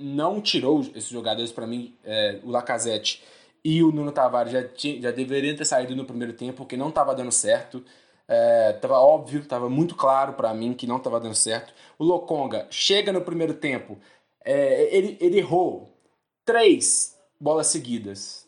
não 0.00 0.40
tirou 0.40 0.80
esses 0.80 1.08
jogadores 1.08 1.52
para 1.52 1.66
mim, 1.66 1.94
é, 2.02 2.40
o 2.42 2.50
Lacazette 2.50 3.22
e 3.62 3.82
o 3.82 3.92
Nuno 3.92 4.10
Tavares 4.10 4.52
já, 4.52 4.62
já 5.00 5.10
deveriam 5.10 5.54
ter 5.54 5.66
saído 5.66 5.94
no 5.94 6.06
primeiro 6.06 6.32
tempo, 6.32 6.58
porque 6.58 6.76
não 6.76 6.88
estava 6.88 7.14
dando 7.14 7.30
certo. 7.30 7.84
É, 8.26 8.72
tava 8.74 8.98
óbvio, 8.98 9.44
tava 9.44 9.68
muito 9.68 9.94
claro 9.94 10.32
para 10.34 10.54
mim 10.54 10.72
que 10.72 10.86
não 10.86 10.96
estava 10.96 11.20
dando 11.20 11.34
certo. 11.34 11.74
O 11.98 12.04
Lokonga 12.04 12.66
chega 12.70 13.12
no 13.12 13.20
primeiro 13.20 13.54
tempo, 13.54 13.98
é, 14.42 14.94
ele, 14.96 15.18
ele 15.20 15.38
errou 15.38 15.92
três 16.44 17.16
bolas 17.38 17.66
seguidas. 17.66 18.46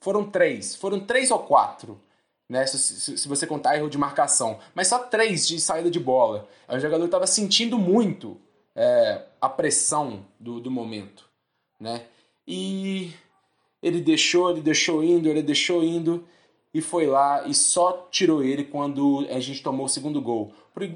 Foram 0.00 0.30
três, 0.30 0.74
foram 0.76 1.00
três 1.00 1.30
ou 1.30 1.40
quatro, 1.40 2.00
né? 2.48 2.66
Se, 2.66 2.78
se, 2.78 3.18
se 3.18 3.28
você 3.28 3.46
contar 3.46 3.76
erro 3.76 3.90
de 3.90 3.98
marcação, 3.98 4.58
mas 4.74 4.88
só 4.88 4.98
três 4.98 5.46
de 5.46 5.60
saída 5.60 5.90
de 5.90 6.00
bola. 6.00 6.48
O 6.68 6.78
jogador 6.78 7.04
estava 7.04 7.26
sentindo 7.26 7.78
muito 7.78 8.40
é, 8.74 9.22
a 9.40 9.48
pressão 9.48 10.24
do, 10.38 10.60
do 10.60 10.70
momento. 10.70 11.28
né? 11.78 12.06
E 12.46 13.12
ele 13.82 14.00
deixou, 14.00 14.50
ele 14.50 14.60
deixou 14.60 15.02
indo, 15.02 15.28
ele 15.28 15.42
deixou 15.42 15.82
indo 15.82 16.24
e 16.72 16.80
foi 16.80 17.06
lá 17.06 17.46
e 17.46 17.54
só 17.54 18.08
tirou 18.10 18.42
ele 18.42 18.64
quando 18.64 19.26
a 19.30 19.38
gente 19.40 19.62
tomou 19.62 19.86
o 19.86 19.88
segundo 19.88 20.20
gol. 20.20 20.52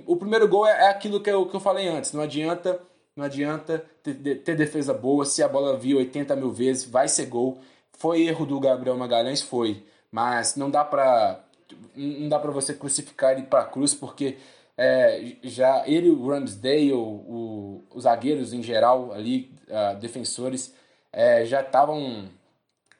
O 0.06 0.16
primeiro 0.16 0.48
gol 0.48 0.66
é, 0.66 0.86
é 0.86 0.88
aquilo 0.88 1.20
que 1.20 1.30
eu, 1.30 1.46
que 1.46 1.54
eu 1.54 1.60
falei 1.60 1.86
antes, 1.86 2.12
não 2.12 2.22
adianta, 2.22 2.80
não 3.14 3.24
adianta 3.24 3.84
ter, 4.02 4.14
ter 4.14 4.56
defesa 4.56 4.92
boa, 4.92 5.24
se 5.24 5.42
a 5.42 5.48
bola 5.48 5.76
vir 5.76 5.94
80 5.94 6.34
mil 6.34 6.50
vezes, 6.50 6.84
vai 6.84 7.06
ser 7.08 7.26
gol. 7.26 7.58
Foi 7.92 8.22
erro 8.22 8.44
do 8.46 8.58
Gabriel 8.60 8.96
Magalhães, 8.96 9.40
foi, 9.40 9.84
mas 10.10 10.56
não 10.56 10.70
dá 10.70 10.84
pra 10.84 11.44
não 11.94 12.28
dá 12.28 12.38
para 12.38 12.50
você 12.50 12.72
crucificar 12.72 13.32
ele 13.32 13.42
para 13.42 13.64
cruz 13.64 13.94
porque 13.94 14.38
é, 14.80 15.32
já 15.42 15.82
ele, 15.88 16.08
o 16.08 16.28
Ramsdale, 16.28 16.92
o, 16.92 17.82
os 17.92 18.04
zagueiros 18.04 18.52
em 18.52 18.62
geral 18.62 19.12
ali, 19.12 19.52
uh, 19.66 19.98
defensores, 19.98 20.72
é, 21.12 21.44
já 21.44 21.62
estavam 21.62 22.28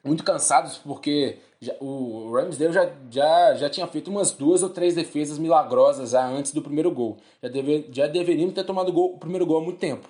muito 0.03 0.21
cansados 0.25 0.77
porque 0.77 1.37
já, 1.61 1.73
o 1.79 2.33
Ramsdale 2.33 2.73
já, 2.73 2.91
já, 3.09 3.55
já 3.55 3.69
tinha 3.69 3.87
feito 3.87 4.11
umas 4.11 4.31
duas 4.31 4.61
ou 4.61 4.69
três 4.69 4.93
defesas 4.93 5.39
milagrosas 5.39 6.09
já 6.09 6.25
antes 6.27 6.51
do 6.51 6.61
primeiro 6.61 6.91
gol. 6.91 7.17
Já, 7.41 7.47
deve, 7.47 7.87
já 7.93 8.07
deveriam 8.07 8.51
ter 8.51 8.65
tomado 8.65 8.91
gol, 8.91 9.13
o 9.13 9.17
primeiro 9.17 9.45
gol 9.45 9.59
há 9.59 9.63
muito 9.63 9.79
tempo. 9.79 10.09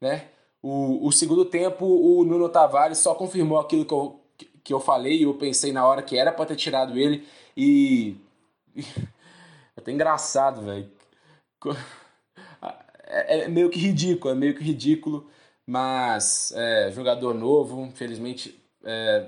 Né? 0.00 0.26
O, 0.60 1.06
o 1.06 1.12
segundo 1.12 1.44
tempo, 1.44 1.86
o 1.86 2.24
Nuno 2.24 2.48
Tavares 2.48 2.98
só 2.98 3.14
confirmou 3.14 3.60
aquilo 3.60 3.84
que 3.84 3.94
eu, 3.94 4.20
que 4.64 4.72
eu 4.72 4.80
falei 4.80 5.18
e 5.18 5.22
eu 5.22 5.34
pensei 5.34 5.72
na 5.72 5.86
hora 5.86 6.02
que 6.02 6.18
era 6.18 6.32
para 6.32 6.46
ter 6.46 6.56
tirado 6.56 6.98
ele. 6.98 7.24
E. 7.56 8.16
É 9.76 9.80
até 9.80 9.90
engraçado, 9.90 10.62
velho. 10.62 10.88
É, 13.06 13.42
é 13.42 13.48
meio 13.48 13.68
que 13.68 13.78
ridículo, 13.78 14.32
é 14.32 14.36
meio 14.36 14.54
que 14.54 14.64
ridículo. 14.64 15.28
Mas 15.66 16.52
é, 16.56 16.90
jogador 16.90 17.34
novo, 17.34 17.82
infelizmente 17.84 18.58
é, 18.82 19.26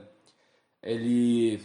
ele 0.83 1.61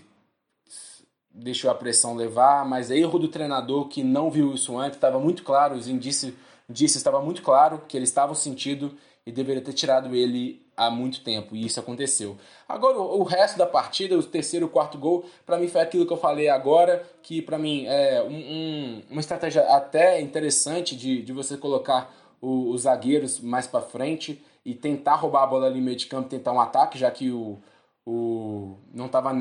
deixou 1.29 1.69
a 1.71 1.75
pressão 1.75 2.15
levar, 2.15 2.65
mas 2.65 2.91
é 2.91 2.97
erro 2.97 3.19
do 3.19 3.27
treinador 3.27 3.87
que 3.87 4.03
não 4.03 4.29
viu 4.29 4.53
isso 4.53 4.77
antes, 4.77 4.97
estava 4.97 5.19
muito 5.19 5.43
claro, 5.43 5.75
os 5.75 5.87
indícios, 5.87 6.33
indícios 6.69 6.97
estava 6.97 7.21
muito 7.21 7.41
claro 7.41 7.83
que 7.87 7.95
eles 7.97 8.09
estavam 8.09 8.35
sentindo 8.35 8.95
e 9.25 9.31
deveria 9.31 9.61
ter 9.61 9.73
tirado 9.73 10.15
ele 10.15 10.65
há 10.75 10.89
muito 10.89 11.23
tempo, 11.23 11.55
e 11.55 11.65
isso 11.65 11.79
aconteceu. 11.79 12.37
Agora, 12.67 12.97
o 12.97 13.23
resto 13.23 13.57
da 13.57 13.67
partida, 13.67 14.17
o 14.17 14.23
terceiro 14.23 14.65
e 14.65 14.69
quarto 14.69 14.97
gol, 14.97 15.25
para 15.45 15.57
mim 15.57 15.67
foi 15.67 15.81
aquilo 15.81 16.07
que 16.07 16.13
eu 16.13 16.17
falei 16.17 16.49
agora, 16.49 17.05
que 17.21 17.41
para 17.41 17.59
mim 17.59 17.85
é 17.87 18.23
um, 18.23 18.35
um, 18.35 19.01
uma 19.11 19.21
estratégia 19.21 19.61
até 19.75 20.19
interessante 20.19 20.95
de, 20.95 21.21
de 21.21 21.31
você 21.33 21.55
colocar 21.55 22.11
o, 22.41 22.71
os 22.71 22.81
zagueiros 22.81 23.39
mais 23.39 23.67
para 23.67 23.81
frente 23.81 24.43
e 24.65 24.73
tentar 24.73 25.15
roubar 25.15 25.43
a 25.43 25.47
bola 25.47 25.67
ali 25.67 25.79
no 25.79 25.85
meio 25.85 25.97
de 25.97 26.07
campo, 26.07 26.29
tentar 26.29 26.51
um 26.51 26.59
ataque, 26.59 26.97
já 26.97 27.11
que 27.11 27.31
o, 27.31 27.59
o 28.05 28.75
não 28.93 29.07
tava 29.07 29.33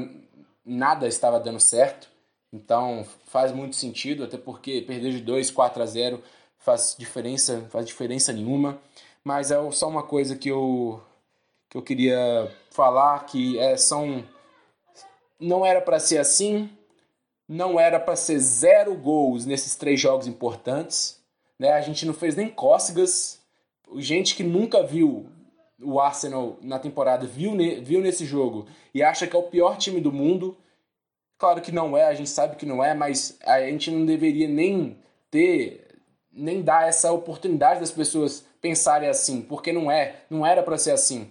nada 0.64 1.08
estava 1.08 1.40
dando 1.40 1.60
certo. 1.60 2.08
Então 2.52 3.06
faz 3.26 3.52
muito 3.52 3.76
sentido, 3.76 4.24
até 4.24 4.36
porque 4.36 4.82
perder 4.82 5.12
de 5.12 5.20
2, 5.20 5.50
4 5.50 5.82
a 5.82 5.86
0 5.86 6.22
faz 6.58 6.96
diferença, 6.98 7.66
faz 7.70 7.86
diferença 7.86 8.32
nenhuma. 8.32 8.78
Mas 9.24 9.50
é 9.50 9.70
só 9.70 9.88
uma 9.88 10.02
coisa 10.02 10.36
que 10.36 10.48
eu 10.48 11.02
que 11.68 11.76
eu 11.76 11.82
queria 11.82 12.50
falar 12.70 13.26
que 13.26 13.56
é, 13.58 13.76
são 13.76 14.24
não 15.38 15.64
era 15.64 15.80
para 15.80 16.00
ser 16.00 16.18
assim, 16.18 16.68
não 17.48 17.78
era 17.78 17.98
para 17.98 18.16
ser 18.16 18.38
zero 18.40 18.94
gols 18.94 19.46
nesses 19.46 19.76
três 19.76 19.98
jogos 20.00 20.26
importantes, 20.26 21.18
né? 21.58 21.72
A 21.72 21.80
gente 21.80 22.04
não 22.04 22.12
fez 22.12 22.36
nem 22.36 22.48
cócegas. 22.48 23.40
Gente 23.96 24.34
que 24.34 24.42
nunca 24.42 24.82
viu 24.82 25.28
o 25.82 25.98
Arsenal 25.98 26.58
na 26.60 26.78
temporada 26.78 27.26
viu, 27.26 27.54
ne, 27.54 27.80
viu 27.80 28.00
nesse 28.00 28.24
jogo 28.24 28.66
e 28.94 29.02
acha 29.02 29.26
que 29.26 29.34
é 29.34 29.38
o 29.38 29.44
pior 29.44 29.76
time 29.78 30.00
do 30.00 30.12
mundo. 30.12 30.56
Claro 31.38 31.60
que 31.62 31.72
não 31.72 31.96
é, 31.96 32.04
a 32.04 32.14
gente 32.14 32.28
sabe 32.28 32.56
que 32.56 32.66
não 32.66 32.84
é, 32.84 32.92
mas 32.94 33.38
a 33.44 33.60
gente 33.60 33.90
não 33.90 34.04
deveria 34.04 34.46
nem 34.46 34.98
ter, 35.30 35.86
nem 36.30 36.60
dar 36.60 36.86
essa 36.86 37.10
oportunidade 37.12 37.80
das 37.80 37.90
pessoas 37.90 38.44
pensarem 38.60 39.08
assim, 39.08 39.42
porque 39.42 39.72
não 39.72 39.90
é, 39.90 40.24
não 40.28 40.44
era 40.44 40.62
para 40.62 40.78
ser 40.78 40.92
assim. 40.92 41.30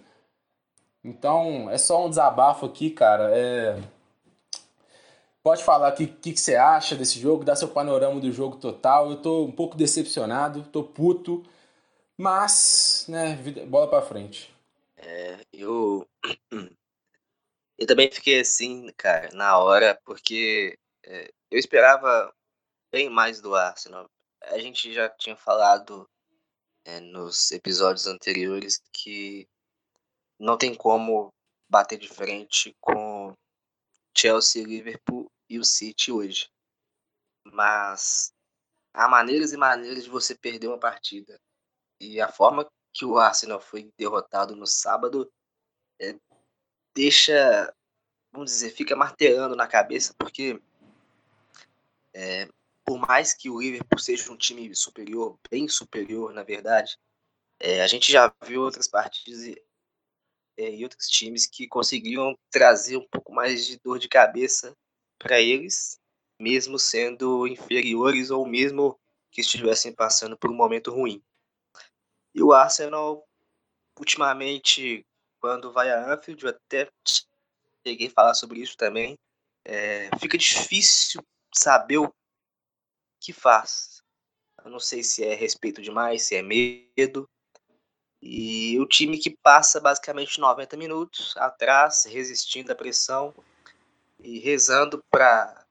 Então, 1.04 1.70
é 1.70 1.78
só 1.78 2.06
um 2.06 2.10
desabafo 2.10 2.66
aqui, 2.66 2.90
cara. 2.90 3.30
É... 3.36 3.82
Pode 5.42 5.64
falar 5.64 5.94
o 5.94 5.96
que, 5.96 6.08
que, 6.08 6.34
que, 6.34 6.40
você 6.40 6.56
acha 6.56 6.96
desse 6.96 7.20
jogo, 7.20 7.46
dá 7.46 7.56
seu 7.56 7.70
panorama 7.70 8.20
do 8.20 8.32
jogo 8.32 8.58
total. 8.58 9.10
Eu 9.10 9.22
tô 9.22 9.46
um 9.46 9.52
pouco 9.52 9.78
decepcionado, 9.78 10.64
tô 10.64 10.84
puto. 10.84 11.44
Mas, 12.18 13.06
né, 13.08 13.36
bola 13.68 13.90
para 13.90 14.02
frente. 14.06 14.54
É, 14.98 15.38
eu. 15.54 16.08
Eu 17.82 17.88
também 17.88 18.12
fiquei 18.12 18.42
assim, 18.42 18.92
cara, 18.98 19.30
na 19.32 19.58
hora, 19.58 19.98
porque 20.04 20.78
é, 21.06 21.32
eu 21.50 21.58
esperava 21.58 22.30
bem 22.92 23.10
mais 23.10 23.40
do 23.40 23.56
Arsenal. 23.56 24.10
A 24.42 24.60
gente 24.60 24.94
já 24.94 25.08
tinha 25.08 25.38
falado 25.38 26.06
é, 26.86 27.00
nos 27.00 27.52
episódios 27.52 28.08
anteriores 28.08 28.82
que 28.92 29.48
não 30.40 30.58
tem 30.58 30.74
como 30.74 31.34
bater 31.70 31.98
de 31.98 32.08
frente 32.08 32.76
com 32.80 33.34
Chelsea, 34.18 34.66
Liverpool 34.66 35.30
e 35.50 35.60
o 35.60 35.64
City 35.64 36.12
hoje. 36.12 36.50
Mas 37.46 38.34
há 38.94 39.08
maneiras 39.08 39.54
e 39.54 39.58
maneiras 39.58 40.04
de 40.04 40.10
você 40.10 40.36
perder 40.36 40.68
uma 40.68 40.80
partida. 40.80 41.40
E 42.00 42.20
a 42.20 42.32
forma 42.32 42.68
que 42.94 43.06
o 43.06 43.18
Arsenal 43.18 43.60
foi 43.60 43.92
derrotado 43.98 44.56
no 44.56 44.66
sábado 44.66 45.30
é, 46.02 46.18
deixa, 46.96 47.74
vamos 48.32 48.52
dizer, 48.52 48.72
fica 48.72 48.96
martelando 48.96 49.56
na 49.56 49.68
cabeça, 49.68 50.14
porque 50.18 50.62
é, 52.14 52.48
por 52.90 52.98
mais 52.98 53.36
que 53.36 53.52
o 53.52 53.62
Liverpool 53.62 54.00
seja 54.00 54.32
um 54.32 54.36
time 54.36 54.74
superior, 54.74 55.38
bem 55.48 55.68
superior, 55.68 56.34
na 56.34 56.42
verdade, 56.42 56.98
é, 57.60 57.84
a 57.84 57.88
gente 57.88 58.12
já 58.12 58.34
viu 58.44 58.64
outras 58.64 58.88
partidas 58.88 59.44
e, 59.44 59.64
é, 60.58 60.74
e 60.74 60.82
outros 60.82 61.08
times 61.08 61.46
que 61.46 61.68
conseguiram 61.68 62.36
trazer 62.50 62.98
um 62.98 63.08
pouco 63.08 63.32
mais 63.32 63.68
de 63.68 63.78
dor 63.78 64.00
de 64.00 64.10
cabeça 64.10 64.76
para 65.20 65.40
eles, 65.40 66.00
mesmo 66.40 66.80
sendo 66.80 67.46
inferiores 67.46 68.32
ou 68.32 68.44
mesmo 68.44 69.00
que 69.30 69.42
estivessem 69.42 69.94
passando 69.94 70.36
por 70.36 70.50
um 70.50 70.56
momento 70.56 70.90
ruim. 70.90 71.22
E 72.34 72.42
o 72.42 72.54
Arsenal, 72.54 73.24
ultimamente, 74.00 75.06
quando 75.40 75.72
vai 75.72 75.92
a 75.92 76.12
Anfield, 76.12 76.44
eu 76.44 76.50
até 76.50 76.90
cheguei 77.86 78.08
a 78.08 78.12
falar 78.12 78.34
sobre 78.34 78.62
isso 78.62 78.76
também, 78.76 79.16
é, 79.64 80.10
fica 80.20 80.40
difícil 80.40 81.22
saber 81.54 82.00
o 82.00 82.12
que 83.20 83.34
faz. 83.34 84.02
Eu 84.64 84.72
não 84.72 84.80
sei 84.80 85.04
se 85.04 85.24
é 85.24 85.34
respeito 85.34 85.82
demais, 85.82 86.24
se 86.24 86.36
é 86.36 86.42
medo. 86.42 87.30
E 88.22 88.78
o 88.80 88.86
time 88.86 89.18
que 89.18 89.38
passa 89.42 89.80
basicamente 89.80 90.40
90 90.40 90.76
minutos 90.76 91.36
atrás, 91.38 92.06
resistindo 92.06 92.72
à 92.72 92.76
pressão 92.76 93.34
e 94.20 94.40
rezando 94.40 95.02
para 95.10 95.66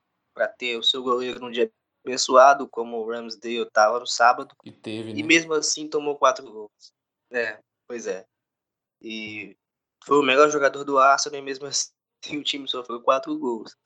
ter 0.57 0.79
o 0.79 0.83
seu 0.83 1.03
goleiro 1.03 1.41
no 1.41 1.53
dia 1.53 1.71
abençoado, 2.05 2.67
como 2.67 2.97
o 2.97 3.11
Ramsdale 3.11 3.63
estava 3.63 4.01
no 4.01 4.07
sábado. 4.07 4.57
E 4.65 4.73
teve, 4.73 5.13
né? 5.13 5.21
E 5.21 5.23
mesmo 5.23 5.53
assim 5.53 5.87
tomou 5.89 6.17
quatro 6.17 6.51
gols. 6.51 6.93
É, 7.31 7.59
pois 7.87 8.07
é. 8.07 8.25
E 9.03 9.55
foi 10.05 10.19
o 10.19 10.23
melhor 10.23 10.51
jogador 10.51 10.85
do 10.85 10.99
Arsenal 10.99 11.39
e 11.39 11.43
mesmo 11.43 11.67
assim 11.67 11.91
o 12.33 12.43
time 12.43 12.67
sofreu 12.67 13.03
quatro 13.03 13.37
gols. 13.39 13.77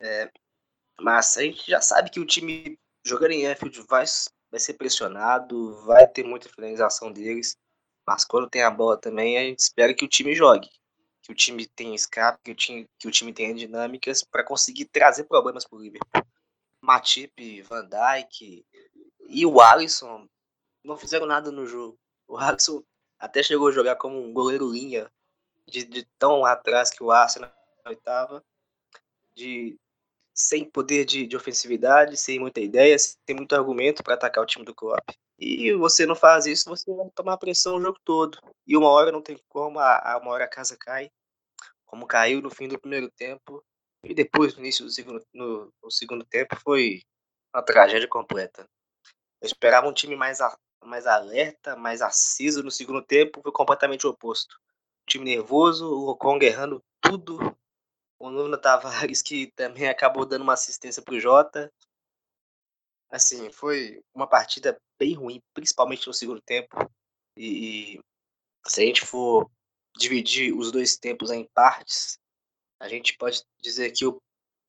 É, 0.00 0.30
mas 1.00 1.36
a 1.36 1.42
gente 1.42 1.68
já 1.68 1.80
sabe 1.80 2.10
que 2.10 2.20
o 2.20 2.26
time 2.26 2.78
jogando 3.06 3.30
em 3.30 3.46
Anfield 3.46 3.80
vai, 3.82 4.04
vai 4.50 4.60
ser 4.60 4.74
pressionado, 4.74 5.80
vai 5.84 6.06
ter 6.08 6.24
muita 6.24 6.48
finalização 6.48 7.12
deles. 7.12 7.56
Mas 8.04 8.24
quando 8.24 8.50
tem 8.50 8.62
a 8.62 8.70
bola 8.70 8.96
também, 8.96 9.38
a 9.38 9.42
gente 9.42 9.60
espera 9.60 9.94
que 9.94 10.04
o 10.04 10.08
time 10.08 10.34
jogue. 10.34 10.68
Que 11.22 11.32
o 11.32 11.34
time 11.34 11.66
tenha 11.66 11.94
escape, 11.94 12.40
que 12.42 12.50
o 12.50 12.54
time, 12.54 12.88
que 12.98 13.08
o 13.08 13.10
time 13.10 13.32
tenha 13.32 13.54
dinâmicas 13.54 14.24
para 14.24 14.44
conseguir 14.44 14.86
trazer 14.86 15.24
problemas 15.24 15.64
para 15.64 15.78
o 15.78 15.82
Liverpool. 15.82 16.26
Matip, 16.82 17.62
Van 17.62 17.88
Dijk 17.88 18.64
e 19.28 19.46
o 19.46 19.60
Alisson 19.60 20.28
não 20.84 20.96
fizeram 20.96 21.26
nada 21.26 21.50
no 21.50 21.66
jogo. 21.66 21.98
O 22.28 22.36
Alisson 22.36 22.82
até 23.18 23.42
chegou 23.42 23.68
a 23.68 23.72
jogar 23.72 23.96
como 23.96 24.20
um 24.20 24.32
goleiro 24.32 24.70
linha 24.70 25.10
de, 25.66 25.84
de 25.84 26.04
tão 26.18 26.44
atrás 26.44 26.90
que 26.90 27.02
o 27.02 27.10
Arsenal 27.10 27.50
estava, 27.88 28.44
de 29.34 29.76
sem 30.36 30.68
poder 30.68 31.06
de, 31.06 31.26
de, 31.26 31.36
ofensividade, 31.36 32.16
sem 32.16 32.38
muita 32.38 32.60
ideia, 32.60 32.98
sem 32.98 33.34
muito 33.34 33.54
argumento 33.54 34.02
para 34.02 34.14
atacar 34.14 34.44
o 34.44 34.46
time 34.46 34.64
do 34.64 34.74
Klopp. 34.74 35.08
E 35.38 35.72
você 35.74 36.04
não 36.04 36.14
faz 36.14 36.44
isso, 36.46 36.68
você 36.68 36.92
vai 36.94 37.08
tomar 37.14 37.38
pressão 37.38 37.76
o 37.76 37.80
jogo 37.80 37.98
todo. 38.04 38.38
E 38.66 38.76
uma 38.76 38.88
hora 38.88 39.10
não 39.10 39.22
tem 39.22 39.38
como, 39.48 39.78
a, 39.78 40.18
uma 40.20 40.30
hora 40.32 40.44
a 40.44 40.48
casa 40.48 40.76
cai, 40.78 41.10
como 41.86 42.06
caiu 42.06 42.42
no 42.42 42.50
fim 42.50 42.68
do 42.68 42.78
primeiro 42.78 43.10
tempo, 43.10 43.64
e 44.04 44.14
depois, 44.14 44.54
no 44.54 44.60
início 44.60 44.84
do 44.84 44.90
segundo, 44.90 45.24
no, 45.32 45.72
no 45.82 45.90
segundo 45.90 46.24
tempo, 46.24 46.54
foi 46.62 47.00
uma 47.54 47.62
tragédia 47.62 48.06
completa. 48.06 48.68
Eu 49.40 49.46
esperava 49.46 49.88
um 49.88 49.92
time 49.92 50.14
mais, 50.14 50.40
a, 50.40 50.56
mais 50.84 51.06
alerta, 51.06 51.74
mais 51.76 52.02
aceso 52.02 52.62
no 52.62 52.70
segundo 52.70 53.02
tempo, 53.02 53.40
foi 53.42 53.52
completamente 53.52 54.06
o 54.06 54.10
oposto. 54.10 54.56
time 55.08 55.24
nervoso, 55.24 55.86
o 55.86 56.08
Ocon 56.10 56.38
errando 56.40 56.82
tudo. 57.00 57.56
O 58.18 58.30
Nuno 58.30 58.58
Tavares 58.58 59.22
que 59.22 59.52
também 59.52 59.88
acabou 59.88 60.24
dando 60.26 60.42
uma 60.42 60.54
assistência 60.54 61.02
pro 61.02 61.20
Jota. 61.20 61.72
Assim, 63.10 63.50
foi 63.52 64.02
uma 64.14 64.26
partida 64.26 64.80
bem 64.98 65.14
ruim, 65.14 65.40
principalmente 65.54 66.06
no 66.06 66.14
segundo 66.14 66.40
tempo. 66.40 66.76
E, 67.36 67.96
e 67.96 68.00
se 68.66 68.82
a 68.82 68.84
gente 68.84 69.04
for 69.04 69.50
dividir 69.96 70.54
os 70.54 70.72
dois 70.72 70.96
tempos 70.96 71.30
em 71.30 71.46
partes, 71.54 72.18
a 72.80 72.88
gente 72.88 73.16
pode 73.16 73.42
dizer 73.60 73.92
que 73.92 74.04
o, 74.04 74.20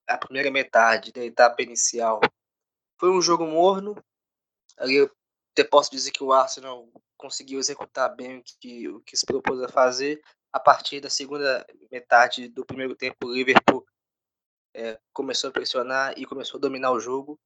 a 0.08 0.18
primeira 0.18 0.52
metade 0.52 1.12
da 1.12 1.24
etapa 1.24 1.62
inicial 1.62 2.20
foi 3.00 3.10
um 3.10 3.22
jogo 3.22 3.46
morno. 3.46 3.96
Ali 4.78 4.96
eu 4.96 5.12
até 5.52 5.64
posso 5.64 5.92
dizer 5.92 6.12
que 6.12 6.24
o 6.24 6.32
Arsenal 6.32 6.88
conseguiu 7.18 7.60
executar 7.60 8.16
bem 8.16 8.38
o 8.38 8.44
que, 8.44 8.88
o 8.88 9.02
que 9.02 9.18
se 9.18 9.26
propôs 9.26 9.62
a 9.62 9.68
fazer. 9.68 10.22
A 10.58 10.60
partir 10.60 11.00
da 11.00 11.08
segunda 11.08 11.64
metade 11.92 12.48
do 12.48 12.66
primeiro 12.66 12.96
tempo, 12.96 13.28
o 13.28 13.32
Liverpool 13.32 13.86
é, 14.74 15.00
começou 15.14 15.52
a 15.52 15.54
pressionar 15.54 16.16
e 16.18 16.26
começou 16.26 16.58
a 16.58 16.62
dominar 16.62 16.92
o 16.94 17.00
jogo. 17.00 17.40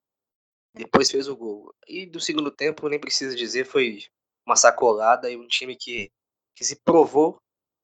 Depois 0.74 1.12
fez 1.12 1.28
o 1.28 1.36
gol. 1.36 1.76
E 1.86 2.06
do 2.06 2.22
segundo 2.22 2.50
tempo, 2.50 2.88
nem 2.88 2.98
preciso 2.98 3.36
dizer, 3.36 3.66
foi 3.66 4.06
uma 4.46 4.56
sacolada 4.56 5.30
e 5.30 5.36
um 5.36 5.46
time 5.46 5.76
que, 5.76 6.10
que 6.56 6.64
se 6.64 6.78
provou 6.86 7.38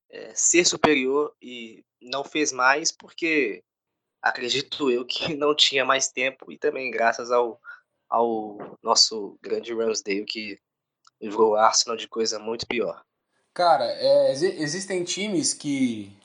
é, 0.09 0.33
ser 0.33 0.63
superior 0.63 1.35
e 1.41 1.83
não 2.01 2.23
fez 2.23 2.53
mais 2.53 2.89
porque 2.89 3.61
acredito 4.21 4.89
eu 4.89 5.05
que 5.05 5.35
não 5.35 5.53
tinha 5.53 5.83
mais 5.83 6.07
tempo 6.09 6.53
e 6.53 6.57
também 6.57 6.89
graças 6.89 7.31
ao, 7.31 7.59
ao 8.07 8.79
nosso 8.81 9.37
grande 9.41 9.73
Ramsdale 9.73 10.23
que 10.23 10.57
livrou 11.21 11.51
o 11.51 11.55
Arsenal 11.57 11.97
de 11.97 12.07
coisa 12.07 12.39
muito 12.39 12.65
pior. 12.65 13.05
Cara, 13.57 13.85
é, 13.85 14.33
existem 14.33 15.03
times 15.03 15.51
que, 15.51 16.15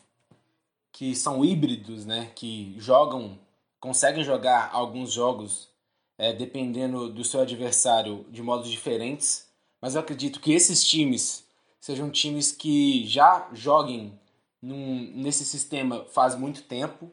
que 0.93 1.17
são 1.17 1.43
híbridos, 1.43 2.05
né? 2.05 2.31
Que 2.35 2.75
jogam, 2.79 3.39
conseguem 3.81 4.23
jogar 4.23 4.69
alguns 4.71 5.11
jogos 5.11 5.71
é, 6.19 6.35
dependendo 6.35 7.09
do 7.09 7.25
seu 7.25 7.41
adversário 7.41 8.27
de 8.29 8.43
modos 8.43 8.71
diferentes. 8.71 9.49
Mas 9.81 9.95
eu 9.95 10.03
acredito 10.03 10.41
que 10.41 10.53
esses 10.53 10.85
times 10.85 11.43
sejam 11.81 12.11
times 12.11 12.53
que 12.53 13.07
já 13.07 13.49
joguem 13.55 14.13
num, 14.61 15.11
nesse 15.15 15.47
sistema 15.47 16.05
faz 16.13 16.35
muito 16.35 16.63
tempo 16.65 17.11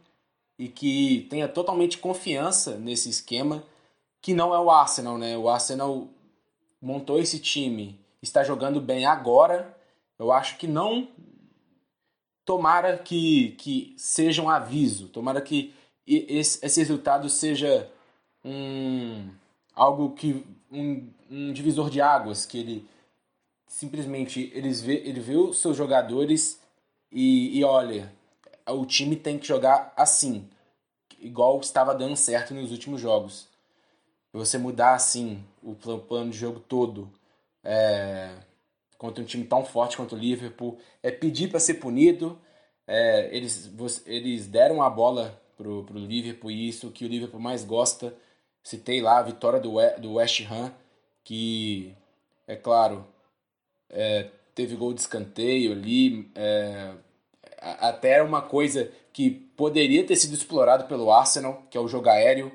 e 0.57 0.67
que 0.67 1.27
tenha 1.29 1.47
totalmente 1.47 1.97
confiança 1.97 2.75
nesse 2.75 3.09
esquema, 3.09 3.63
que 4.21 4.33
não 4.33 4.53
é 4.53 4.59
o 4.59 4.69
Arsenal, 4.69 5.17
né? 5.17 5.37
O 5.37 5.47
Arsenal 5.47 6.09
montou 6.81 7.21
esse 7.21 7.39
time, 7.39 7.97
está 8.21 8.43
jogando 8.43 8.81
bem 8.81 9.05
agora. 9.05 9.78
Eu 10.19 10.33
acho 10.33 10.57
que 10.57 10.67
não 10.67 11.07
tomara 12.45 12.97
que, 12.97 13.51
que 13.53 13.95
seja 13.97 14.41
um 14.41 14.49
aviso, 14.49 15.07
tomara 15.07 15.39
que 15.39 15.73
esse, 16.05 16.65
esse 16.65 16.79
resultado 16.79 17.29
seja 17.29 17.89
um 18.43 19.29
algo 19.73 20.11
que 20.11 20.45
um, 20.69 21.07
um 21.29 21.53
divisor 21.53 21.89
de 21.89 22.01
águas 22.01 22.45
que 22.45 22.57
ele 22.57 22.89
simplesmente 23.67 24.51
eles 24.53 24.81
vê, 24.81 24.95
ele 25.05 25.19
vê 25.19 25.35
os 25.35 25.59
seus 25.59 25.77
jogadores 25.77 26.59
e, 27.11 27.57
e 27.57 27.63
olha, 27.63 28.11
o 28.67 28.85
time 28.85 29.15
tem 29.15 29.39
que 29.39 29.47
jogar 29.47 29.93
assim, 29.95 30.49
igual 31.19 31.59
estava 31.59 31.95
dando 31.95 32.15
certo 32.15 32.53
nos 32.53 32.71
últimos 32.71 32.99
jogos. 32.99 33.47
Você 34.33 34.57
mudar 34.57 34.93
assim 34.93 35.43
o 35.63 35.73
plano 35.75 36.31
de 36.31 36.37
jogo 36.37 36.59
todo 36.59 37.09
é, 37.63 38.35
contra 38.99 39.23
um 39.23 39.25
time 39.25 39.45
tão 39.45 39.63
forte 39.63 39.95
quanto 39.95 40.13
o 40.13 40.19
Liverpool 40.19 40.77
é 41.01 41.09
pedir 41.09 41.47
para 41.47 41.59
ser 41.59 41.75
punido. 41.75 42.37
É, 42.85 43.35
eles, 43.35 43.71
eles 44.05 44.45
deram 44.45 44.81
a 44.81 44.89
bola 44.89 45.41
pro, 45.55 45.85
pro 45.85 45.97
Liverpool 45.97 46.51
e 46.51 46.67
isso 46.67 46.91
que 46.91 47.05
o 47.05 47.07
Liverpool 47.07 47.39
mais 47.39 47.63
gosta. 47.63 48.13
Citei 48.61 49.01
lá 49.01 49.19
a 49.19 49.23
vitória 49.23 49.59
do, 49.59 49.75
do 49.99 50.15
West 50.15 50.41
Ham, 50.41 50.73
que 51.23 51.95
é 52.45 52.57
claro, 52.57 53.07
é, 53.89 54.29
teve 54.53 54.75
gol 54.75 54.93
de 54.93 54.99
escanteio 54.99 55.71
ali, 55.71 56.29
é, 56.35 56.91
até 57.57 58.21
uma 58.21 58.41
coisa 58.41 58.91
que 59.13 59.29
poderia 59.31 60.05
ter 60.05 60.17
sido 60.17 60.33
explorado 60.33 60.85
pelo 60.87 61.09
Arsenal, 61.09 61.63
que 61.71 61.77
é 61.77 61.81
o 61.81 61.87
jogo 61.87 62.09
aéreo, 62.09 62.51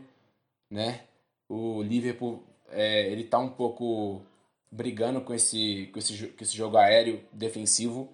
né? 0.70 1.04
O 1.48 1.82
Liverpool 1.82 2.42
é, 2.68 3.10
ele 3.10 3.24
tá 3.24 3.38
um 3.38 3.48
pouco 3.48 4.22
brigando 4.74 5.20
com 5.20 5.32
esse, 5.32 5.88
com 5.92 5.98
esse, 5.98 6.26
com 6.28 6.42
esse 6.42 6.56
jogo 6.56 6.76
aéreo 6.76 7.20
defensivo, 7.32 8.12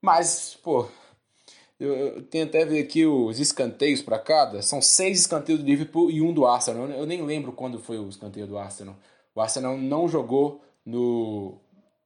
mas 0.00 0.58
pô, 0.62 0.88
eu, 1.78 1.94
eu 1.94 2.22
tenho 2.24 2.44
até 2.44 2.64
ver 2.64 2.82
aqui 2.82 3.06
os 3.06 3.38
escanteios 3.38 4.02
para 4.02 4.18
cada. 4.18 4.62
São 4.62 4.82
seis 4.82 5.20
escanteios 5.20 5.60
do 5.60 5.66
Liverpool 5.66 6.10
e 6.10 6.20
um 6.20 6.32
do 6.32 6.44
Arsenal. 6.44 6.88
Eu 6.90 7.06
nem 7.06 7.22
lembro 7.22 7.52
quando 7.52 7.78
foi 7.78 7.98
o 7.98 8.08
escanteio 8.08 8.46
do 8.46 8.58
Arsenal. 8.58 8.96
O 9.34 9.40
Arsenal 9.40 9.78
não 9.78 10.08
jogou 10.08 10.60
no 10.84 11.60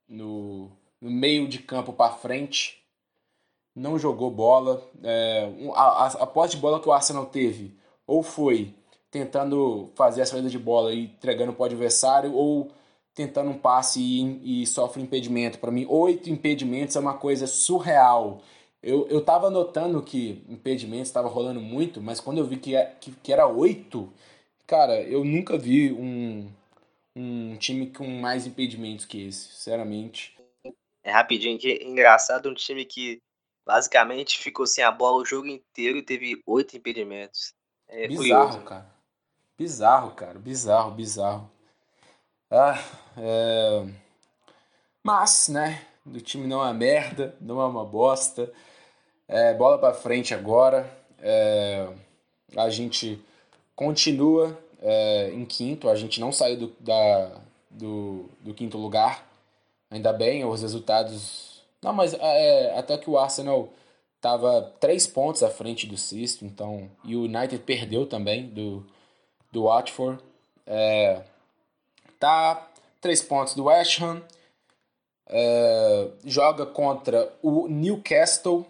no, 0.09 0.71
no 1.01 1.11
meio 1.11 1.49
de 1.49 1.59
campo 1.59 1.93
para 1.93 2.13
frente, 2.13 2.83
não 3.75 3.99
jogou 3.99 4.31
bola. 4.31 4.83
É, 5.03 5.51
a, 5.75 6.07
a, 6.07 6.27
posse 6.27 6.57
de 6.57 6.61
bola 6.61 6.81
que 6.81 6.89
o 6.89 6.93
Arsenal 6.93 7.27
teve, 7.27 7.77
ou 8.07 8.23
foi 8.23 8.75
tentando 9.11 9.91
fazer 9.95 10.23
a 10.23 10.27
saída 10.27 10.49
de 10.49 10.59
bola 10.59 10.93
e 10.93 11.05
entregando 11.05 11.53
para 11.53 11.63
o 11.63 11.67
adversário, 11.67 12.35
ou 12.35 12.71
tentando 13.17 13.51
um 13.51 13.59
passe 13.59 13.99
e, 13.99 14.63
e 14.63 14.67
sofre 14.67 15.03
impedimento. 15.03 15.59
Para 15.59 15.71
mim, 15.73 15.87
oito 15.89 16.29
impedimentos 16.29 16.95
é 16.95 17.01
uma 17.01 17.15
coisa 17.15 17.47
surreal. 17.47 18.43
Eu, 18.83 19.09
eu 19.09 19.25
tava 19.25 19.49
notando 19.51 20.03
que 20.03 20.45
impedimentos 20.47 21.09
estava 21.09 21.27
rolando 21.27 21.59
muito, 21.59 22.01
mas 22.01 22.21
quando 22.21 22.39
eu 22.39 22.47
vi 22.47 22.59
que, 22.59 22.77
é, 22.77 22.95
que, 23.01 23.11
que 23.11 23.33
era 23.33 23.47
oito, 23.47 24.13
cara, 24.67 25.01
eu 25.01 25.25
nunca 25.25 25.57
vi 25.57 25.91
um, 25.93 26.47
um 27.17 27.57
time 27.57 27.87
com 27.87 28.07
mais 28.07 28.47
impedimentos 28.47 29.07
que 29.07 29.27
esse, 29.27 29.55
sinceramente. 29.55 30.39
É 31.03 31.11
rapidinho, 31.11 31.59
que 31.59 31.83
engraçado, 31.83 32.51
um 32.51 32.55
time 32.55 32.85
que 32.85 33.19
basicamente 33.65 34.39
ficou 34.39 34.67
sem 34.67 34.85
a 34.85 34.93
bola 34.93 35.23
o 35.23 35.25
jogo 35.25 35.47
inteiro 35.47 35.97
e 35.97 36.03
teve 36.03 36.43
oito 36.47 36.77
impedimentos. 36.77 37.55
É 37.89 38.07
bizarro, 38.07 38.49
curioso. 38.49 38.65
cara. 38.67 38.95
Bizarro, 39.57 40.11
cara. 40.11 40.39
Bizarro, 40.39 40.91
bizarro. 40.91 41.56
Ah, 42.51 42.79
é... 43.17 43.87
Mas, 45.03 45.49
né? 45.49 45.83
O 46.05 46.21
time 46.21 46.47
não 46.47 46.65
é 46.67 46.73
merda, 46.73 47.35
não 47.41 47.61
é 47.61 47.67
uma 47.67 47.85
bosta. 47.85 48.53
É, 49.29 49.55
bola 49.55 49.79
para 49.79 49.95
frente 49.95 50.35
agora. 50.35 50.89
É... 51.21 51.89
A 52.57 52.71
gente 52.71 53.21
continua 53.75 54.57
é, 54.81 55.31
em 55.33 55.45
quinto, 55.45 55.89
a 55.89 55.97
gente 55.97 56.21
não 56.21 56.31
saiu 56.33 56.57
do, 56.59 56.73
da, 56.81 57.41
do, 57.71 58.29
do, 58.41 58.55
quinto 58.55 58.79
lugar. 58.79 59.27
Ainda 59.91 60.13
bem, 60.13 60.45
os 60.45 60.63
resultados. 60.63 61.63
Não, 61.83 61.93
mas 61.93 62.15
é, 62.15 62.79
até 62.79 62.97
que 62.97 63.11
o 63.11 63.19
Arsenal 63.19 63.69
estava 64.17 64.63
três 64.81 65.07
pontos 65.07 65.43
à 65.43 65.51
frente 65.51 65.87
do 65.87 65.97
sexto, 65.97 66.45
então. 66.45 66.91
E 67.05 67.17
o 67.17 67.23
United 67.23 67.59
perdeu 67.59 68.07
também 68.07 68.47
do, 68.49 68.87
do 69.53 69.65
Watford. 69.65 70.23
É, 70.67 71.23
tá 72.19 72.71
três 73.01 73.23
pontos 73.23 73.55
do 73.55 73.65
West 73.65 74.01
Ham. 74.01 74.23
É, 75.29 76.11
joga 76.25 76.65
contra 76.65 77.33
o 77.43 77.67
Newcastle, 77.69 78.65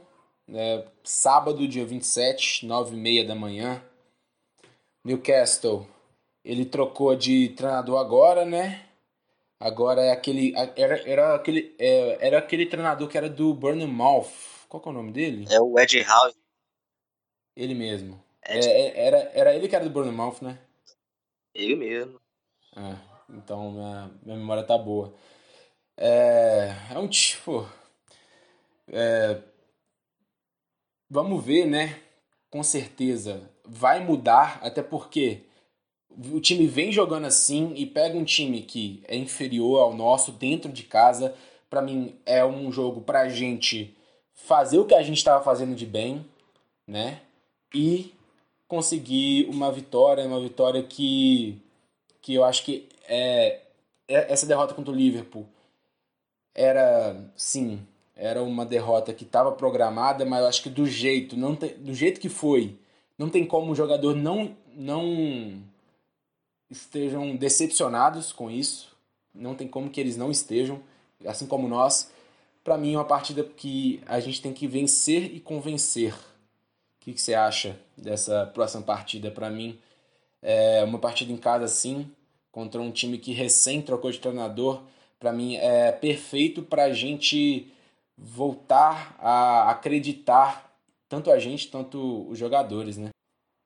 né, 0.49 0.85
sábado, 1.05 1.69
dia 1.69 1.85
27, 1.85 2.65
9 2.67 2.97
e 2.97 2.99
meia 2.99 3.25
da 3.25 3.35
manhã. 3.35 3.83
Newcastle 5.05 5.87
ele 6.47 6.65
trocou 6.65 7.17
de 7.17 7.49
treinador 7.51 7.99
agora, 7.99 8.45
né? 8.45 8.87
Agora 9.59 10.01
é 10.01 10.13
aquele. 10.13 10.55
Era, 10.77 11.09
era, 11.09 11.35
aquele, 11.35 11.75
é, 11.77 12.25
era 12.25 12.39
aquele 12.39 12.67
treinador 12.67 13.09
que 13.09 13.19
era 13.19 13.29
do 13.29 13.53
Bournemouth. 13.53 14.31
Qual 14.69 14.81
que 14.81 14.89
é 14.89 14.93
o 14.93 14.95
nome 14.95 15.11
dele? 15.11 15.47
É 15.51 15.61
o 15.61 15.77
Ed 15.77 16.07
Howe. 16.09 16.33
Ele 17.57 17.75
mesmo. 17.75 18.23
É, 18.43 18.59
é, 18.59 19.07
era, 19.07 19.19
era 19.35 19.55
ele 19.57 19.67
que 19.67 19.75
era 19.75 19.85
do 19.85 19.91
Bournemouth, 19.91 20.37
né? 20.41 20.57
Ele 21.53 21.75
mesmo. 21.75 22.21
É, 22.77 22.97
então 23.31 23.73
minha, 23.73 24.11
minha 24.23 24.37
memória 24.39 24.63
tá 24.63 24.77
boa. 24.77 25.13
É, 25.97 26.75
é 26.91 26.99
um 26.99 27.09
tipo. 27.09 27.69
É, 28.89 29.41
vamos 31.11 31.45
ver, 31.45 31.67
né? 31.67 32.01
Com 32.51 32.63
certeza 32.63 33.51
vai 33.69 34.05
mudar, 34.05 34.59
até 34.63 34.83
porque 34.83 35.43
o 36.33 36.41
time 36.41 36.67
vem 36.67 36.93
jogando 36.93 37.27
assim 37.27 37.73
e 37.75 37.85
pega 37.85 38.17
um 38.17 38.25
time 38.25 38.63
que 38.63 39.03
é 39.07 39.17
inferior 39.17 39.81
ao 39.81 39.95
nosso 39.95 40.33
dentro 40.33 40.73
de 40.73 40.85
casa, 40.85 41.35
para 41.69 41.83
mim 41.83 42.15
é 42.25 42.45
um 42.45 42.71
jogo 42.71 43.01
pra 43.01 43.29
gente 43.29 43.95
fazer 44.33 44.79
o 44.79 44.85
que 44.85 44.95
a 44.95 45.03
gente 45.03 45.19
estava 45.19 45.43
fazendo 45.43 45.75
de 45.75 45.85
bem, 45.85 46.25
né? 46.87 47.21
E 47.75 48.15
conseguir 48.69 49.47
uma 49.51 49.71
vitória, 49.71 50.25
uma 50.25 50.41
vitória 50.41 50.83
que 50.83 51.61
que 52.27 52.35
eu 52.35 52.45
acho 52.45 52.65
que 52.65 52.89
é, 53.09 53.61
é 54.09 54.33
essa 54.33 54.47
derrota 54.47 54.75
contra 54.75 54.93
o 54.93 54.97
Liverpool 54.97 55.47
era 56.53 57.17
sim 57.37 57.87
era 58.17 58.43
uma 58.43 58.67
derrota 58.67 59.15
que 59.15 59.23
estava 59.23 59.53
programada, 59.53 60.25
mas 60.25 60.41
eu 60.41 60.47
acho 60.49 60.63
que 60.65 60.71
do 60.71 60.87
jeito, 60.87 61.37
não 61.37 61.55
te, 61.55 61.69
do 61.69 61.95
jeito 61.95 62.19
que 62.19 62.29
foi, 62.29 62.77
não 63.17 63.31
tem 63.31 63.47
como 63.47 63.71
o 63.71 63.77
jogador 63.77 64.17
não 64.17 64.57
não 64.75 65.63
estejam 66.69 67.37
decepcionados 67.37 68.33
com 68.33 68.51
isso. 68.51 68.97
Não 69.33 69.55
tem 69.55 69.69
como 69.69 69.89
que 69.89 70.01
eles 70.01 70.17
não 70.17 70.29
estejam, 70.29 70.81
assim 71.25 71.47
como 71.47 71.69
nós. 71.69 72.11
Para 72.65 72.77
mim 72.77 72.95
é 72.95 72.99
uma 72.99 73.05
partida 73.05 73.45
que 73.45 74.03
a 74.05 74.19
gente 74.19 74.43
tem 74.43 74.53
que 74.53 74.67
vencer 74.67 75.33
e 75.33 75.39
convencer. 75.39 76.13
O 76.13 77.05
que, 77.05 77.13
que 77.13 77.21
você 77.21 77.35
acha 77.35 77.79
dessa 77.97 78.47
próxima 78.47 78.83
partida? 78.83 79.31
Para 79.31 79.49
mim 79.49 79.79
é 80.49 80.85
uma 80.85 81.01
partida 81.01 81.33
em 81.33 81.37
casa 81.37 81.67
sim, 81.67 82.09
contra 82.53 82.81
um 82.81 82.93
time 82.93 83.19
que 83.19 83.33
recém 83.33 83.83
trocou 83.83 84.13
de 84.13 84.21
treinador. 84.21 84.81
Para 85.19 85.33
mim 85.33 85.57
é 85.57 85.91
perfeito 85.91 86.63
para 86.63 86.85
a 86.85 86.93
gente 86.93 87.73
voltar 88.17 89.17
a 89.19 89.69
acreditar 89.73 90.73
tanto 91.09 91.33
a 91.33 91.39
gente, 91.41 91.69
tanto 91.69 92.29
os 92.29 92.39
jogadores, 92.39 92.97
né? 92.97 93.11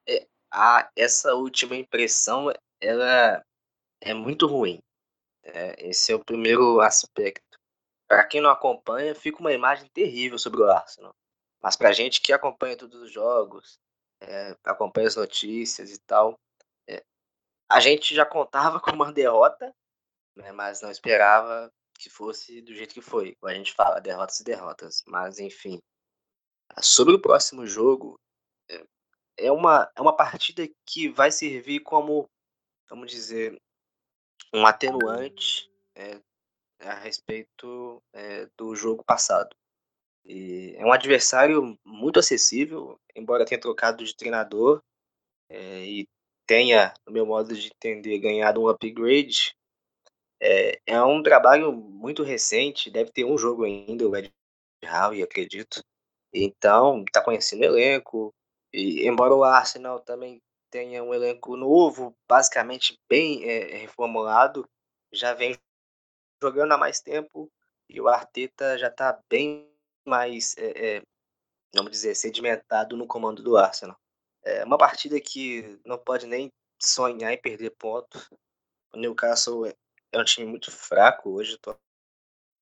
É, 0.08 0.26
a, 0.50 0.90
essa 0.96 1.34
última 1.34 1.76
impressão, 1.76 2.50
ela 2.80 3.42
é 4.00 4.14
muito 4.14 4.46
ruim. 4.46 4.78
É, 5.44 5.86
esse 5.86 6.12
é 6.12 6.14
o 6.14 6.24
primeiro 6.24 6.80
aspecto. 6.80 7.58
Para 8.08 8.24
quem 8.24 8.40
não 8.40 8.48
acompanha, 8.48 9.14
fica 9.14 9.38
uma 9.40 9.52
imagem 9.52 9.86
terrível 9.92 10.38
sobre 10.38 10.62
o 10.62 10.70
Arsenal. 10.70 11.12
Mas 11.62 11.76
para 11.76 11.92
gente 11.92 12.22
que 12.22 12.32
acompanha 12.32 12.76
todos 12.76 13.02
os 13.02 13.12
jogos, 13.12 13.78
é, 14.22 14.56
acompanha 14.64 15.08
as 15.08 15.16
notícias 15.16 15.92
e 15.92 15.98
tal, 16.06 16.38
a 17.70 17.78
gente 17.78 18.14
já 18.14 18.26
contava 18.26 18.80
com 18.80 18.90
uma 18.90 19.12
derrota, 19.12 19.72
né, 20.36 20.50
mas 20.50 20.82
não 20.82 20.90
esperava 20.90 21.72
que 21.98 22.10
fosse 22.10 22.60
do 22.62 22.74
jeito 22.74 22.92
que 22.92 23.00
foi. 23.00 23.36
A 23.44 23.54
gente 23.54 23.72
fala, 23.72 24.00
derrotas 24.00 24.40
e 24.40 24.44
derrotas. 24.44 25.04
Mas, 25.06 25.38
enfim. 25.38 25.78
Sobre 26.80 27.14
o 27.14 27.20
próximo 27.20 27.66
jogo, 27.66 28.18
é, 28.68 28.84
é 29.36 29.52
uma, 29.52 29.90
é 29.94 30.00
uma 30.00 30.16
partida 30.16 30.68
que 30.86 31.08
vai 31.08 31.30
servir 31.30 31.80
como, 31.80 32.28
vamos 32.88 33.10
dizer, 33.10 33.60
um 34.52 34.66
atenuante 34.66 35.70
é, 35.94 36.20
a 36.80 36.94
respeito 36.94 38.02
é, 38.12 38.48
do 38.56 38.74
jogo 38.74 39.04
passado. 39.04 39.54
E 40.24 40.74
é 40.76 40.84
um 40.84 40.92
adversário 40.92 41.78
muito 41.84 42.18
acessível, 42.18 42.98
embora 43.14 43.44
tenha 43.44 43.60
trocado 43.60 44.04
de 44.04 44.16
treinador 44.16 44.82
é, 45.48 45.84
e 45.84 46.08
tenha, 46.50 46.92
no 47.06 47.12
meu 47.12 47.24
modo 47.24 47.54
de 47.54 47.68
entender, 47.68 48.18
ganhado 48.18 48.60
um 48.60 48.66
upgrade. 48.66 49.54
É, 50.42 50.80
é 50.84 51.00
um 51.00 51.22
trabalho 51.22 51.72
muito 51.72 52.24
recente, 52.24 52.90
deve 52.90 53.12
ter 53.12 53.24
um 53.24 53.38
jogo 53.38 53.62
ainda, 53.62 54.08
o 54.08 54.16
Ed 54.16 54.32
Howe, 54.84 55.22
acredito. 55.22 55.80
Então, 56.34 57.04
está 57.04 57.22
conhecendo 57.22 57.60
o 57.60 57.66
elenco. 57.66 58.34
E, 58.72 59.06
embora 59.06 59.32
o 59.32 59.44
Arsenal 59.44 60.00
também 60.00 60.42
tenha 60.72 61.04
um 61.04 61.14
elenco 61.14 61.56
novo, 61.56 62.16
basicamente 62.28 62.98
bem 63.08 63.48
é, 63.48 63.76
reformulado, 63.76 64.68
já 65.12 65.32
vem 65.34 65.56
jogando 66.42 66.72
há 66.72 66.78
mais 66.78 67.00
tempo 67.00 67.48
e 67.88 68.00
o 68.00 68.08
Arteta 68.08 68.76
já 68.76 68.88
está 68.88 69.20
bem 69.30 69.70
mais, 70.04 70.56
é, 70.58 70.96
é, 70.96 71.02
vamos 71.72 71.92
dizer, 71.92 72.16
sedimentado 72.16 72.96
no 72.96 73.06
comando 73.06 73.40
do 73.40 73.56
Arsenal. 73.56 73.99
É 74.44 74.64
uma 74.64 74.78
partida 74.78 75.20
que 75.20 75.78
não 75.84 75.98
pode 75.98 76.26
nem 76.26 76.50
sonhar 76.80 77.32
em 77.32 77.40
perder 77.40 77.70
pontos. 77.70 78.28
O 78.92 78.96
Newcastle 78.96 79.66
é, 79.66 79.74
é 80.12 80.18
um 80.18 80.24
time 80.24 80.46
muito 80.46 80.70
fraco 80.70 81.30
hoje, 81.30 81.58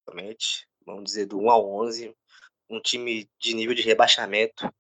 atualmente. 0.06 0.66
Vamos 0.84 1.04
dizer, 1.04 1.26
do 1.26 1.38
1 1.38 1.50
ao 1.50 1.70
11. 1.70 2.14
Um 2.68 2.80
time 2.80 3.28
de 3.38 3.54
nível 3.54 3.74
de 3.74 3.82
rebaixamento. 3.82 4.72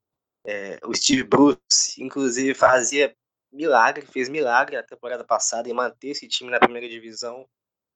É, 0.44 0.78
o 0.84 0.94
Steve 0.94 1.24
Bruce, 1.24 2.02
inclusive, 2.02 2.54
fazia 2.54 3.14
milagre, 3.52 4.06
fez 4.06 4.28
milagre 4.28 4.76
a 4.76 4.82
temporada 4.82 5.24
passada 5.24 5.68
em 5.68 5.72
manter 5.72 6.08
esse 6.08 6.26
time 6.28 6.50
na 6.50 6.58
primeira 6.58 6.88
divisão. 6.88 7.48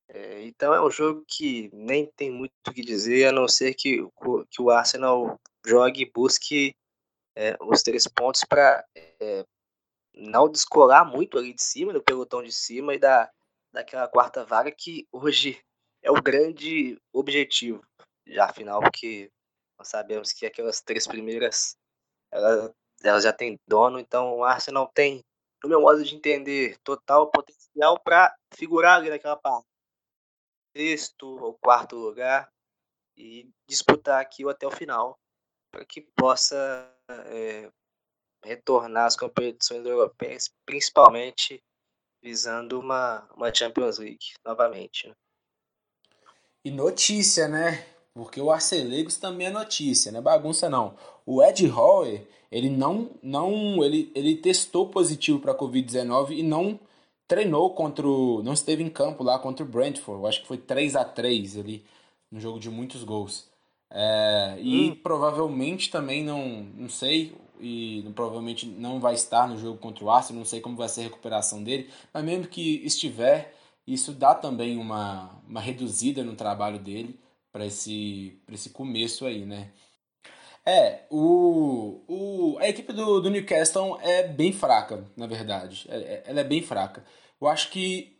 É, 0.08 0.42
então 0.42 0.74
é 0.74 0.84
um 0.84 0.90
jogo 0.90 1.24
que 1.26 1.70
nem 1.72 2.06
tem 2.16 2.30
muito 2.30 2.52
o 2.68 2.72
que 2.72 2.82
dizer, 2.82 3.26
a 3.26 3.32
não 3.32 3.48
ser 3.48 3.74
que, 3.74 3.98
que 4.50 4.60
o 4.62 4.70
Arsenal 4.70 5.40
jogue 5.64 6.02
e 6.02 6.10
busque 6.10 6.74
é, 7.36 7.56
os 7.60 7.82
três 7.82 8.06
pontos 8.06 8.44
para 8.44 8.84
é, 8.94 9.44
não 10.14 10.50
descolar 10.50 11.04
muito 11.04 11.38
ali 11.38 11.54
de 11.54 11.62
cima, 11.62 11.92
do 11.92 12.02
pelotão 12.02 12.42
de 12.42 12.52
cima 12.52 12.94
e 12.94 12.98
da, 12.98 13.30
daquela 13.72 14.08
quarta 14.08 14.44
vaga 14.44 14.70
que 14.70 15.06
hoje 15.10 15.60
é 16.02 16.10
o 16.10 16.22
grande 16.22 17.00
objetivo. 17.12 17.82
Já 18.26 18.46
afinal, 18.46 18.80
porque 18.80 19.30
nós 19.78 19.88
sabemos 19.88 20.32
que 20.32 20.46
aquelas 20.46 20.80
três 20.80 21.06
primeiras 21.06 21.76
elas, 22.30 22.70
elas 23.02 23.24
já 23.24 23.32
têm 23.32 23.58
dono, 23.66 23.98
então 23.98 24.36
o 24.36 24.44
Arsenal 24.44 24.86
tem 24.88 25.24
no 25.62 25.68
meu 25.68 25.80
modo 25.80 26.02
de 26.02 26.14
entender, 26.14 26.76
total 26.78 27.30
potencial 27.30 27.98
para 28.00 28.34
figurar 28.54 28.96
ali 28.96 29.08
naquela 29.10 29.36
parte. 29.36 29.66
Sexto 30.76 31.26
ou 31.26 31.54
quarto 31.54 31.96
lugar 31.96 32.50
e 33.16 33.48
disputar 33.68 34.20
aquilo 34.20 34.50
até 34.50 34.66
o 34.66 34.70
final, 34.70 35.18
para 35.72 35.84
que 35.84 36.02
possa 36.14 36.94
é, 37.08 37.70
retornar 38.44 39.06
às 39.06 39.16
competições 39.16 39.84
europeias, 39.84 40.52
principalmente 40.66 41.62
visando 42.22 42.78
uma, 42.78 43.26
uma 43.34 43.52
Champions 43.52 43.98
League 43.98 44.34
novamente. 44.44 45.08
Né? 45.08 45.14
E 46.64 46.70
notícia, 46.70 47.48
né? 47.48 47.84
Porque 48.14 48.40
o 48.40 48.50
Arcelegos 48.50 49.16
também 49.16 49.46
é 49.46 49.50
notícia, 49.50 50.12
não 50.12 50.20
é 50.20 50.22
bagunça 50.22 50.68
não. 50.68 50.96
O 51.24 51.42
Ed 51.42 51.66
Howe, 51.68 52.26
ele 52.50 52.68
não, 52.68 53.10
não 53.22 53.82
ele, 53.82 54.12
ele 54.14 54.36
testou 54.36 54.88
positivo 54.88 55.40
para 55.40 55.56
Covid-19 55.56 56.32
e 56.38 56.42
não 56.42 56.78
treinou 57.26 57.74
contra 57.74 58.06
o, 58.06 58.42
não 58.42 58.52
esteve 58.52 58.82
em 58.82 58.90
campo 58.90 59.24
lá 59.24 59.38
contra 59.38 59.64
o 59.64 59.68
Brentford. 59.68 60.20
Eu 60.20 60.26
acho 60.26 60.42
que 60.42 60.46
foi 60.46 60.58
3 60.58 60.94
a 60.94 61.04
3 61.04 61.56
ali, 61.56 61.84
um 62.30 62.38
jogo 62.38 62.60
de 62.60 62.68
muitos 62.68 63.02
gols. 63.02 63.50
É, 63.94 64.56
e 64.58 64.90
hum. 64.90 64.94
provavelmente 65.02 65.90
também 65.90 66.24
não, 66.24 66.62
não 66.74 66.88
sei, 66.88 67.36
e 67.60 68.10
provavelmente 68.14 68.66
não 68.66 68.98
vai 68.98 69.14
estar 69.14 69.46
no 69.46 69.58
jogo 69.58 69.78
contra 69.78 70.04
o 70.04 70.10
Arsenal, 70.10 70.38
não 70.38 70.46
sei 70.46 70.60
como 70.60 70.76
vai 70.76 70.88
ser 70.88 71.02
a 71.02 71.04
recuperação 71.04 71.62
dele, 71.62 71.90
mas 72.12 72.24
mesmo 72.24 72.48
que 72.48 72.84
estiver, 72.84 73.54
isso 73.86 74.12
dá 74.12 74.34
também 74.34 74.78
uma, 74.78 75.30
uma 75.46 75.60
reduzida 75.60 76.24
no 76.24 76.34
trabalho 76.34 76.78
dele 76.78 77.20
para 77.52 77.66
esse, 77.66 78.40
esse 78.50 78.70
começo 78.70 79.26
aí, 79.26 79.44
né? 79.44 79.70
É, 80.64 81.02
o, 81.10 82.00
o, 82.06 82.58
a 82.60 82.68
equipe 82.68 82.92
do, 82.92 83.20
do 83.20 83.30
Newcastle 83.30 83.98
é 84.00 84.26
bem 84.26 84.52
fraca, 84.52 85.04
na 85.16 85.26
verdade. 85.26 85.86
É, 85.90 85.96
é, 85.96 86.22
ela 86.26 86.40
é 86.40 86.44
bem 86.44 86.62
fraca. 86.62 87.04
Eu 87.40 87.48
acho 87.48 87.70
que 87.70 88.16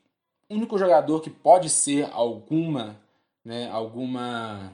o 0.49 0.55
único 0.55 0.77
jogador 0.77 1.21
que 1.21 1.31
pode 1.31 1.71
ser 1.71 2.11
alguma, 2.13 3.01
né, 3.45 3.71
alguma. 3.71 4.73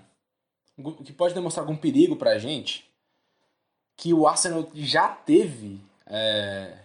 Que 1.04 1.12
pode 1.12 1.34
demonstrar 1.34 1.64
algum 1.64 1.76
perigo 1.76 2.16
pra 2.16 2.38
gente, 2.38 2.88
que 3.96 4.14
o 4.14 4.26
Arsenal 4.26 4.68
já 4.74 5.08
teve. 5.08 5.80
É, 6.06 6.78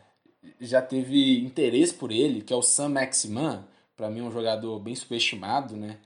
já 0.59 0.81
teve 0.81 1.39
interesse 1.39 1.93
por 1.93 2.11
ele, 2.11 2.41
que 2.41 2.51
é 2.51 2.55
o 2.55 2.61
Sam 2.61 2.89
Maximan, 2.89 3.65
para 3.95 4.09
mim 4.09 4.21
é 4.21 4.23
um 4.23 4.31
jogador 4.31 4.79
bem 4.79 4.95
subestimado, 4.95 5.75
né? 5.75 5.97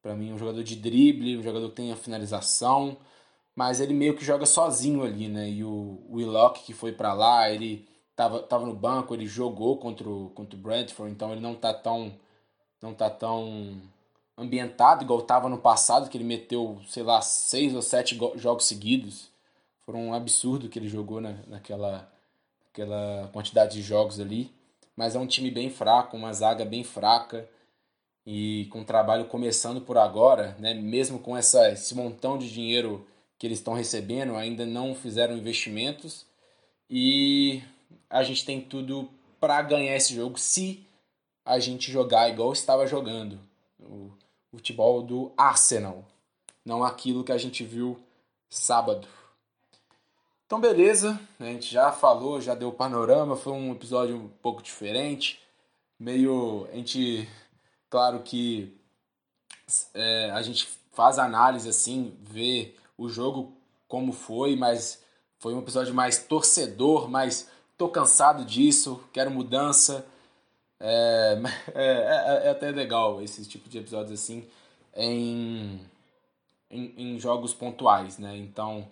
Para 0.00 0.14
mim, 0.14 0.32
um 0.32 0.38
jogador 0.38 0.62
de 0.62 0.76
drible, 0.76 1.36
um 1.36 1.42
jogador 1.42 1.68
que 1.70 1.76
tem 1.76 1.92
a 1.92 1.96
finalização, 1.96 2.96
mas 3.54 3.80
ele 3.80 3.92
meio 3.92 4.14
que 4.14 4.24
joga 4.24 4.46
sozinho 4.46 5.02
ali, 5.02 5.28
né? 5.28 5.50
E 5.50 5.64
o 5.64 6.00
Willock 6.10 6.62
que 6.62 6.72
foi 6.72 6.92
para 6.92 7.12
lá, 7.12 7.50
ele 7.50 7.86
tava, 8.14 8.40
tava 8.40 8.66
no 8.66 8.74
banco, 8.74 9.14
ele 9.14 9.26
jogou 9.26 9.78
contra 9.78 10.08
o, 10.08 10.30
contra 10.30 10.56
o 10.56 10.62
Brentford, 10.62 11.12
então 11.12 11.32
ele 11.32 11.40
não 11.40 11.54
tá 11.54 11.74
tão 11.74 12.12
não 12.80 12.94
tá 12.94 13.10
tão 13.10 13.80
ambientado 14.36 15.02
igual 15.04 15.22
tava 15.22 15.48
no 15.48 15.58
passado, 15.58 16.10
que 16.10 16.16
ele 16.16 16.24
meteu, 16.24 16.80
sei 16.88 17.02
lá, 17.02 17.20
seis 17.22 17.74
ou 17.74 17.82
sete 17.82 18.18
jogos 18.36 18.66
seguidos. 18.66 19.30
Foram 19.84 20.08
um 20.08 20.14
absurdo 20.14 20.68
que 20.68 20.78
ele 20.78 20.88
jogou 20.88 21.20
na, 21.20 21.34
naquela, 21.46 22.10
naquela 22.66 23.28
quantidade 23.32 23.74
de 23.74 23.82
jogos 23.82 24.20
ali. 24.20 24.52
Mas 24.96 25.14
é 25.14 25.18
um 25.18 25.26
time 25.26 25.50
bem 25.50 25.70
fraco, 25.70 26.16
uma 26.16 26.32
zaga 26.32 26.64
bem 26.64 26.82
fraca 26.82 27.48
e 28.26 28.66
com 28.70 28.80
o 28.80 28.84
trabalho 28.84 29.26
começando 29.26 29.80
por 29.80 29.96
agora, 29.96 30.56
né, 30.58 30.74
mesmo 30.74 31.18
com 31.18 31.36
essa, 31.36 31.70
esse 31.70 31.94
montão 31.94 32.36
de 32.36 32.52
dinheiro 32.52 33.06
que 33.38 33.46
eles 33.46 33.58
estão 33.58 33.74
recebendo, 33.74 34.34
ainda 34.34 34.66
não 34.66 34.94
fizeram 34.94 35.36
investimentos 35.36 36.26
e 36.90 37.62
a 38.08 38.22
gente 38.22 38.44
tem 38.44 38.60
tudo 38.60 39.08
para 39.38 39.60
ganhar 39.62 39.94
esse 39.94 40.14
jogo 40.14 40.38
se 40.38 40.84
a 41.44 41.58
gente 41.60 41.92
jogar 41.92 42.28
igual 42.30 42.52
estava 42.52 42.86
jogando 42.86 43.38
futebol 44.56 45.02
do 45.02 45.32
Arsenal, 45.36 46.04
não 46.64 46.82
aquilo 46.82 47.24
que 47.24 47.32
a 47.32 47.38
gente 47.38 47.64
viu 47.64 47.96
sábado. 48.50 49.06
Então 50.46 50.60
beleza, 50.60 51.18
a 51.40 51.44
gente 51.44 51.72
já 51.72 51.92
falou, 51.92 52.40
já 52.40 52.54
deu 52.54 52.72
panorama, 52.72 53.36
foi 53.36 53.52
um 53.52 53.72
episódio 53.72 54.16
um 54.16 54.28
pouco 54.28 54.62
diferente, 54.62 55.40
meio 55.98 56.68
a 56.72 56.76
gente 56.76 57.28
Claro 57.88 58.20
que 58.22 58.76
é, 59.94 60.30
a 60.32 60.42
gente 60.42 60.68
faz 60.92 61.18
análise 61.18 61.68
assim, 61.68 62.16
vê 62.20 62.74
o 62.98 63.08
jogo 63.08 63.52
como 63.86 64.12
foi, 64.12 64.56
mas 64.56 65.02
foi 65.38 65.54
um 65.54 65.60
episódio 65.60 65.94
mais 65.94 66.18
torcedor, 66.18 67.08
mais 67.08 67.48
tô 67.76 67.88
cansado 67.88 68.44
disso, 68.44 69.02
quero 69.12 69.30
mudança. 69.30 70.04
É, 70.80 71.38
é, 71.74 71.84
é, 71.84 72.46
é 72.46 72.50
até 72.50 72.70
legal 72.70 73.22
esse 73.22 73.48
tipo 73.48 73.68
de 73.68 73.78
episódios 73.78 74.20
assim 74.20 74.46
em, 74.94 75.80
em, 76.70 77.14
em, 77.14 77.18
jogos 77.18 77.54
pontuais, 77.54 78.18
né? 78.18 78.36
Então, 78.36 78.90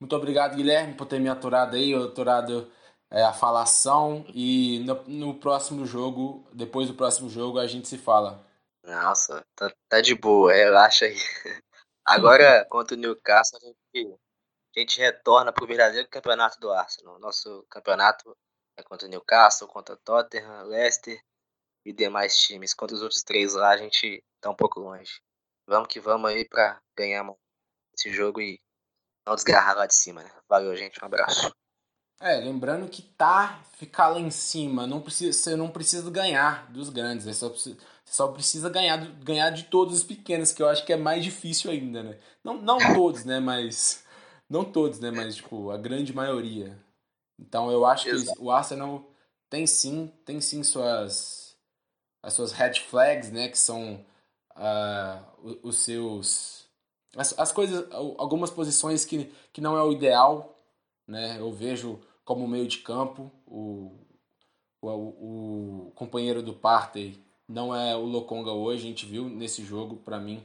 muito 0.00 0.16
obrigado, 0.16 0.56
Guilherme, 0.56 0.94
por 0.94 1.06
ter 1.06 1.20
me 1.20 1.28
aturado 1.28 1.76
aí, 1.76 1.94
aturado 1.94 2.70
é, 3.10 3.22
a 3.22 3.32
falação. 3.32 4.24
E 4.34 4.80
no, 4.80 5.02
no, 5.04 5.34
próximo 5.34 5.86
jogo, 5.86 6.46
depois 6.52 6.88
do 6.88 6.94
próximo 6.94 7.28
jogo, 7.30 7.58
a 7.58 7.66
gente 7.66 7.88
se 7.88 7.98
fala. 7.98 8.44
Nossa, 8.84 9.44
tá, 9.54 9.72
tá 9.88 10.00
de 10.00 10.14
boa, 10.14 10.52
relaxa 10.52 11.04
aí. 11.06 11.16
Agora, 12.04 12.64
contra 12.70 12.96
o 12.96 12.98
Newcastle, 13.00 13.60
a 13.62 13.66
gente, 13.66 14.18
a 14.76 14.80
gente 14.80 15.00
retorna 15.00 15.52
pro 15.52 15.66
verdadeiro 15.66 16.08
campeonato 16.08 16.58
do 16.58 16.72
Arsenal. 16.72 17.18
Nosso 17.20 17.64
campeonato 17.70 18.36
é 18.76 18.82
contra 18.82 19.08
Newcastle, 19.08 19.68
contra 19.68 19.96
Tottenham, 19.96 20.64
Leicester 20.64 21.20
e 21.84 21.92
demais 21.92 22.38
times. 22.38 22.74
Contra 22.74 22.96
os 22.96 23.02
outros 23.02 23.22
três 23.22 23.54
lá, 23.54 23.70
a 23.70 23.76
gente 23.76 24.22
tá 24.40 24.50
um 24.50 24.56
pouco 24.56 24.80
longe. 24.80 25.20
Vamos 25.66 25.88
que 25.88 26.00
vamos 26.00 26.30
aí 26.30 26.46
pra 26.48 26.80
ganhar 26.96 27.24
esse 27.94 28.10
jogo 28.12 28.40
e 28.40 28.60
não 29.26 29.34
desgarrar 29.34 29.76
lá 29.76 29.86
de 29.86 29.94
cima, 29.94 30.22
né? 30.22 30.30
Valeu, 30.48 30.74
gente. 30.76 31.02
Um 31.02 31.06
abraço. 31.06 31.54
É, 32.20 32.36
lembrando 32.36 32.88
que 32.88 33.02
tá 33.02 33.60
ficar 33.76 34.08
lá 34.08 34.20
em 34.20 34.30
cima, 34.30 34.86
não 34.86 35.00
precisa, 35.00 35.36
você 35.36 35.56
não 35.56 35.68
precisa 35.68 36.08
ganhar 36.08 36.70
dos 36.70 36.88
grandes, 36.88 37.24
você 37.24 37.34
só 37.34 37.48
precisa, 37.50 37.76
você 38.04 38.12
só 38.14 38.28
precisa 38.28 38.70
ganhar, 38.70 38.96
ganhar 39.24 39.50
de 39.50 39.64
todos 39.64 39.96
os 39.96 40.04
pequenos, 40.04 40.52
que 40.52 40.62
eu 40.62 40.68
acho 40.68 40.86
que 40.86 40.92
é 40.92 40.96
mais 40.96 41.24
difícil 41.24 41.68
ainda, 41.68 42.00
né? 42.00 42.20
Não, 42.44 42.62
não 42.62 42.78
todos, 42.94 43.24
né? 43.24 43.40
Mas. 43.40 44.04
Não 44.48 44.64
todos, 44.64 45.00
né? 45.00 45.10
Mas, 45.10 45.36
tipo, 45.36 45.70
a 45.70 45.76
grande 45.78 46.14
maioria. 46.14 46.78
Então 47.38 47.70
eu 47.70 47.84
acho 47.84 48.08
Exato. 48.08 48.38
que 48.38 48.44
o 48.44 48.50
Arsenal 48.50 49.04
tem 49.48 49.66
sim, 49.66 50.12
tem 50.24 50.40
sim 50.40 50.62
suas. 50.62 51.56
as 52.22 52.32
suas 52.34 52.52
red 52.52 52.74
flags, 52.74 53.30
né? 53.30 53.48
Que 53.48 53.58
são 53.58 54.04
uh, 54.56 55.58
os 55.62 55.78
seus. 55.78 56.66
As, 57.16 57.38
as 57.38 57.52
coisas. 57.52 57.86
algumas 57.92 58.50
posições 58.50 59.04
que, 59.04 59.30
que 59.52 59.60
não 59.60 59.76
é 59.76 59.82
o 59.82 59.92
ideal, 59.92 60.56
né? 61.06 61.38
Eu 61.38 61.52
vejo 61.52 62.00
como 62.24 62.48
meio 62.48 62.66
de 62.66 62.78
campo. 62.78 63.30
O, 63.46 63.92
o, 64.80 65.88
o 65.88 65.92
companheiro 65.94 66.42
do 66.42 66.54
Partey 66.54 67.22
não 67.48 67.74
é 67.74 67.94
o 67.94 68.04
Lokonga 68.04 68.52
hoje, 68.52 68.84
a 68.84 68.88
gente 68.88 69.06
viu 69.06 69.28
nesse 69.28 69.62
jogo, 69.64 69.96
para 69.96 70.18
mim. 70.18 70.42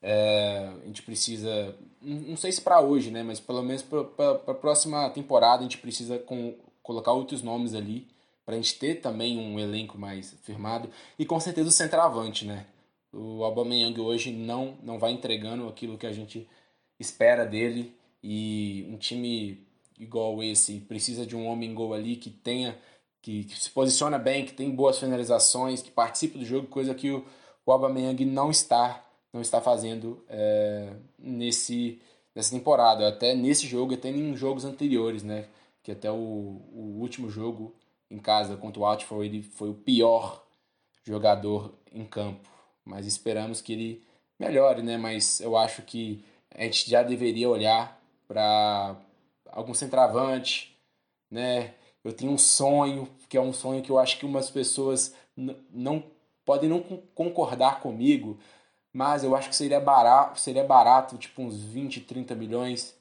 É, 0.00 0.72
a 0.82 0.86
gente 0.86 1.02
precisa, 1.02 1.76
não 2.02 2.36
sei 2.36 2.52
se 2.52 2.60
para 2.60 2.80
hoje, 2.80 3.10
né, 3.10 3.22
mas 3.22 3.40
pelo 3.40 3.62
menos 3.62 3.82
para 3.82 4.30
a 4.48 4.54
próxima 4.54 5.08
temporada 5.10 5.60
a 5.60 5.62
gente 5.62 5.78
precisa 5.78 6.18
com, 6.18 6.54
colocar 6.82 7.12
outros 7.12 7.42
nomes 7.42 7.74
ali 7.74 8.06
para 8.44 8.54
a 8.54 8.56
gente 8.56 8.78
ter 8.78 8.96
também 8.96 9.38
um 9.38 9.58
elenco 9.58 9.98
mais 9.98 10.34
firmado 10.42 10.90
e 11.18 11.24
com 11.24 11.38
certeza 11.38 11.68
o 11.68 11.72
centroavante, 11.72 12.44
né? 12.44 12.66
O 13.12 13.44
Aubameyang 13.44 14.00
hoje 14.00 14.32
não 14.32 14.76
não 14.82 14.98
vai 14.98 15.12
entregando 15.12 15.68
aquilo 15.68 15.98
que 15.98 16.06
a 16.06 16.12
gente 16.12 16.48
espera 16.98 17.44
dele 17.44 17.94
e 18.22 18.86
um 18.90 18.96
time 18.96 19.64
igual 19.98 20.42
esse 20.42 20.80
precisa 20.80 21.24
de 21.24 21.36
um 21.36 21.46
homem 21.46 21.74
gol 21.74 21.94
ali 21.94 22.16
que 22.16 22.30
tenha 22.30 22.76
que, 23.20 23.44
que, 23.44 23.60
se 23.60 23.70
posiciona 23.70 24.18
bem, 24.18 24.44
que 24.44 24.52
tem 24.52 24.70
boas 24.70 24.98
finalizações, 24.98 25.80
que 25.80 25.90
participa 25.90 26.38
do 26.38 26.44
jogo, 26.44 26.66
coisa 26.66 26.92
que 26.92 27.10
o, 27.12 27.24
o 27.64 27.72
Aubameyang 27.72 28.24
não 28.24 28.50
está 28.50 29.04
não 29.32 29.40
está 29.40 29.60
fazendo 29.60 30.24
é, 30.28 30.92
nesse 31.18 32.00
nessa 32.34 32.50
temporada, 32.50 33.08
até 33.08 33.34
nesse 33.34 33.66
jogo, 33.66 33.94
até 33.94 34.08
em 34.08 34.34
jogos 34.36 34.64
anteriores, 34.64 35.22
né? 35.22 35.48
Que 35.82 35.92
até 35.92 36.10
o, 36.10 36.14
o 36.14 36.96
último 37.00 37.28
jogo 37.30 37.74
em 38.10 38.18
casa 38.18 38.56
contra 38.56 38.80
o 38.80 38.82
Watford 38.82 39.26
ele 39.26 39.42
foi 39.42 39.68
o 39.70 39.74
pior 39.74 40.42
jogador 41.04 41.74
em 41.92 42.04
campo, 42.04 42.48
mas 42.84 43.06
esperamos 43.06 43.60
que 43.60 43.72
ele 43.72 44.02
melhore, 44.38 44.82
né? 44.82 44.96
Mas 44.96 45.40
eu 45.40 45.56
acho 45.56 45.82
que 45.82 46.24
a 46.54 46.62
gente 46.62 46.88
já 46.88 47.02
deveria 47.02 47.48
olhar 47.48 48.00
para 48.26 48.96
algum 49.50 49.74
centroavante, 49.74 50.76
né? 51.30 51.74
Eu 52.04 52.12
tenho 52.12 52.32
um 52.32 52.38
sonho, 52.38 53.08
que 53.28 53.36
é 53.36 53.40
um 53.40 53.52
sonho 53.52 53.82
que 53.82 53.90
eu 53.90 53.98
acho 53.98 54.18
que 54.18 54.26
umas 54.26 54.50
pessoas 54.50 55.14
não 55.70 56.02
podem 56.44 56.68
não 56.68 56.80
concordar 57.14 57.80
comigo, 57.80 58.38
mas 58.92 59.24
eu 59.24 59.34
acho 59.34 59.48
que 59.48 59.56
seria 59.56 59.80
barato, 59.80 60.40
seria 60.40 60.64
barato, 60.64 61.16
tipo 61.18 61.42
uns 61.42 61.62
20, 61.62 62.00
30 62.02 62.34
milhões. 62.34 62.94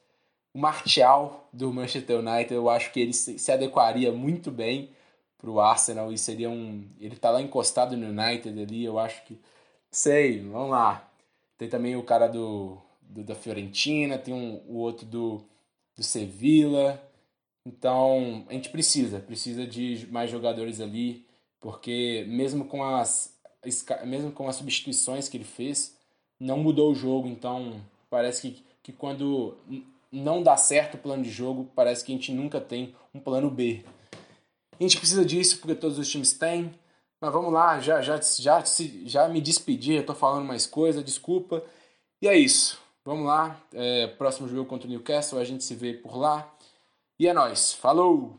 O 0.54 0.60
Martial 0.60 1.48
do 1.54 1.72
Manchester 1.74 2.20
United, 2.20 2.54
eu 2.54 2.70
acho 2.70 2.92
que 2.92 3.00
ele 3.00 3.14
se 3.14 3.52
adequaria 3.52 4.12
muito 4.12 4.52
bem 4.52 4.92
para 5.38 5.50
o 5.50 5.60
Arsenal 5.60 6.12
e 6.12 6.18
seria 6.18 6.50
um, 6.50 6.88
ele 7.00 7.16
tá 7.16 7.32
lá 7.32 7.42
encostado 7.42 7.98
no 7.98 8.08
United 8.08 8.62
ali, 8.62 8.84
eu 8.86 9.00
acho 9.00 9.24
que 9.26 9.40
sei, 9.90 10.40
vamos 10.42 10.72
lá. 10.72 11.10
Tem 11.58 11.70
também 11.70 11.96
o 11.96 12.04
cara 12.04 12.28
do, 12.28 12.78
do 13.02 13.24
da 13.24 13.36
Fiorentina, 13.36 14.18
tem 14.18 14.34
um, 14.34 14.62
o 14.68 14.78
outro 14.78 15.06
do 15.06 15.44
do 15.96 16.04
Sevilla. 16.04 17.02
Então, 17.66 18.46
a 18.50 18.54
gente 18.54 18.70
precisa, 18.70 19.20
precisa 19.20 19.66
de 19.68 20.08
mais 20.12 20.32
jogadores 20.32 20.82
ali, 20.82 21.26
porque 21.60 22.26
mesmo 22.28 22.66
com 22.66 22.84
as 22.84 23.40
mesmo 24.06 24.32
com 24.32 24.48
as 24.48 24.56
substituições 24.56 25.30
que 25.30 25.38
ele 25.38 25.44
fez, 25.44 25.96
não 26.40 26.58
mudou 26.58 26.92
o 26.92 26.96
jogo, 26.96 27.28
então 27.28 27.82
parece 28.10 28.42
que, 28.42 28.64
que 28.82 28.92
quando 28.92 29.56
não 30.12 30.42
dá 30.42 30.58
certo 30.58 30.96
o 30.96 30.98
plano 30.98 31.24
de 31.24 31.30
jogo, 31.30 31.70
parece 31.76 32.04
que 32.04 32.12
a 32.12 32.16
gente 32.16 32.32
nunca 32.32 32.60
tem 32.60 32.96
um 33.14 33.20
plano 33.20 33.50
B. 33.50 33.84
A 34.80 34.84
gente 34.84 34.98
precisa 34.98 35.24
disso 35.24 35.60
porque 35.60 35.76
todos 35.76 36.00
os 36.00 36.10
times 36.10 36.34
têm. 36.34 36.74
Mas 37.22 37.32
vamos 37.32 37.54
lá, 37.54 37.80
já 37.80 38.02
já 38.02 38.20
já 38.20 38.64
já 39.06 39.30
me 39.30 39.40
despedi, 39.40 39.94
eu 39.94 40.06
tô 40.06 40.16
falando 40.16 40.44
mais 40.44 40.66
coisa, 40.66 41.04
desculpa. 41.04 41.64
E 42.20 42.28
é 42.28 42.36
isso. 42.36 42.80
Vamos 43.06 43.26
lá, 43.28 43.60
é, 43.74 44.08
próximo 44.08 44.48
jogo 44.48 44.68
contra 44.68 44.88
o 44.88 44.90
Newcastle, 44.90 45.40
a 45.40 45.44
gente 45.44 45.64
se 45.64 45.76
vê 45.76 45.94
por 45.94 46.18
lá. 46.18 46.52
E 47.20 47.28
é 47.28 47.34
nóis, 47.34 47.74
falou! 47.74 48.30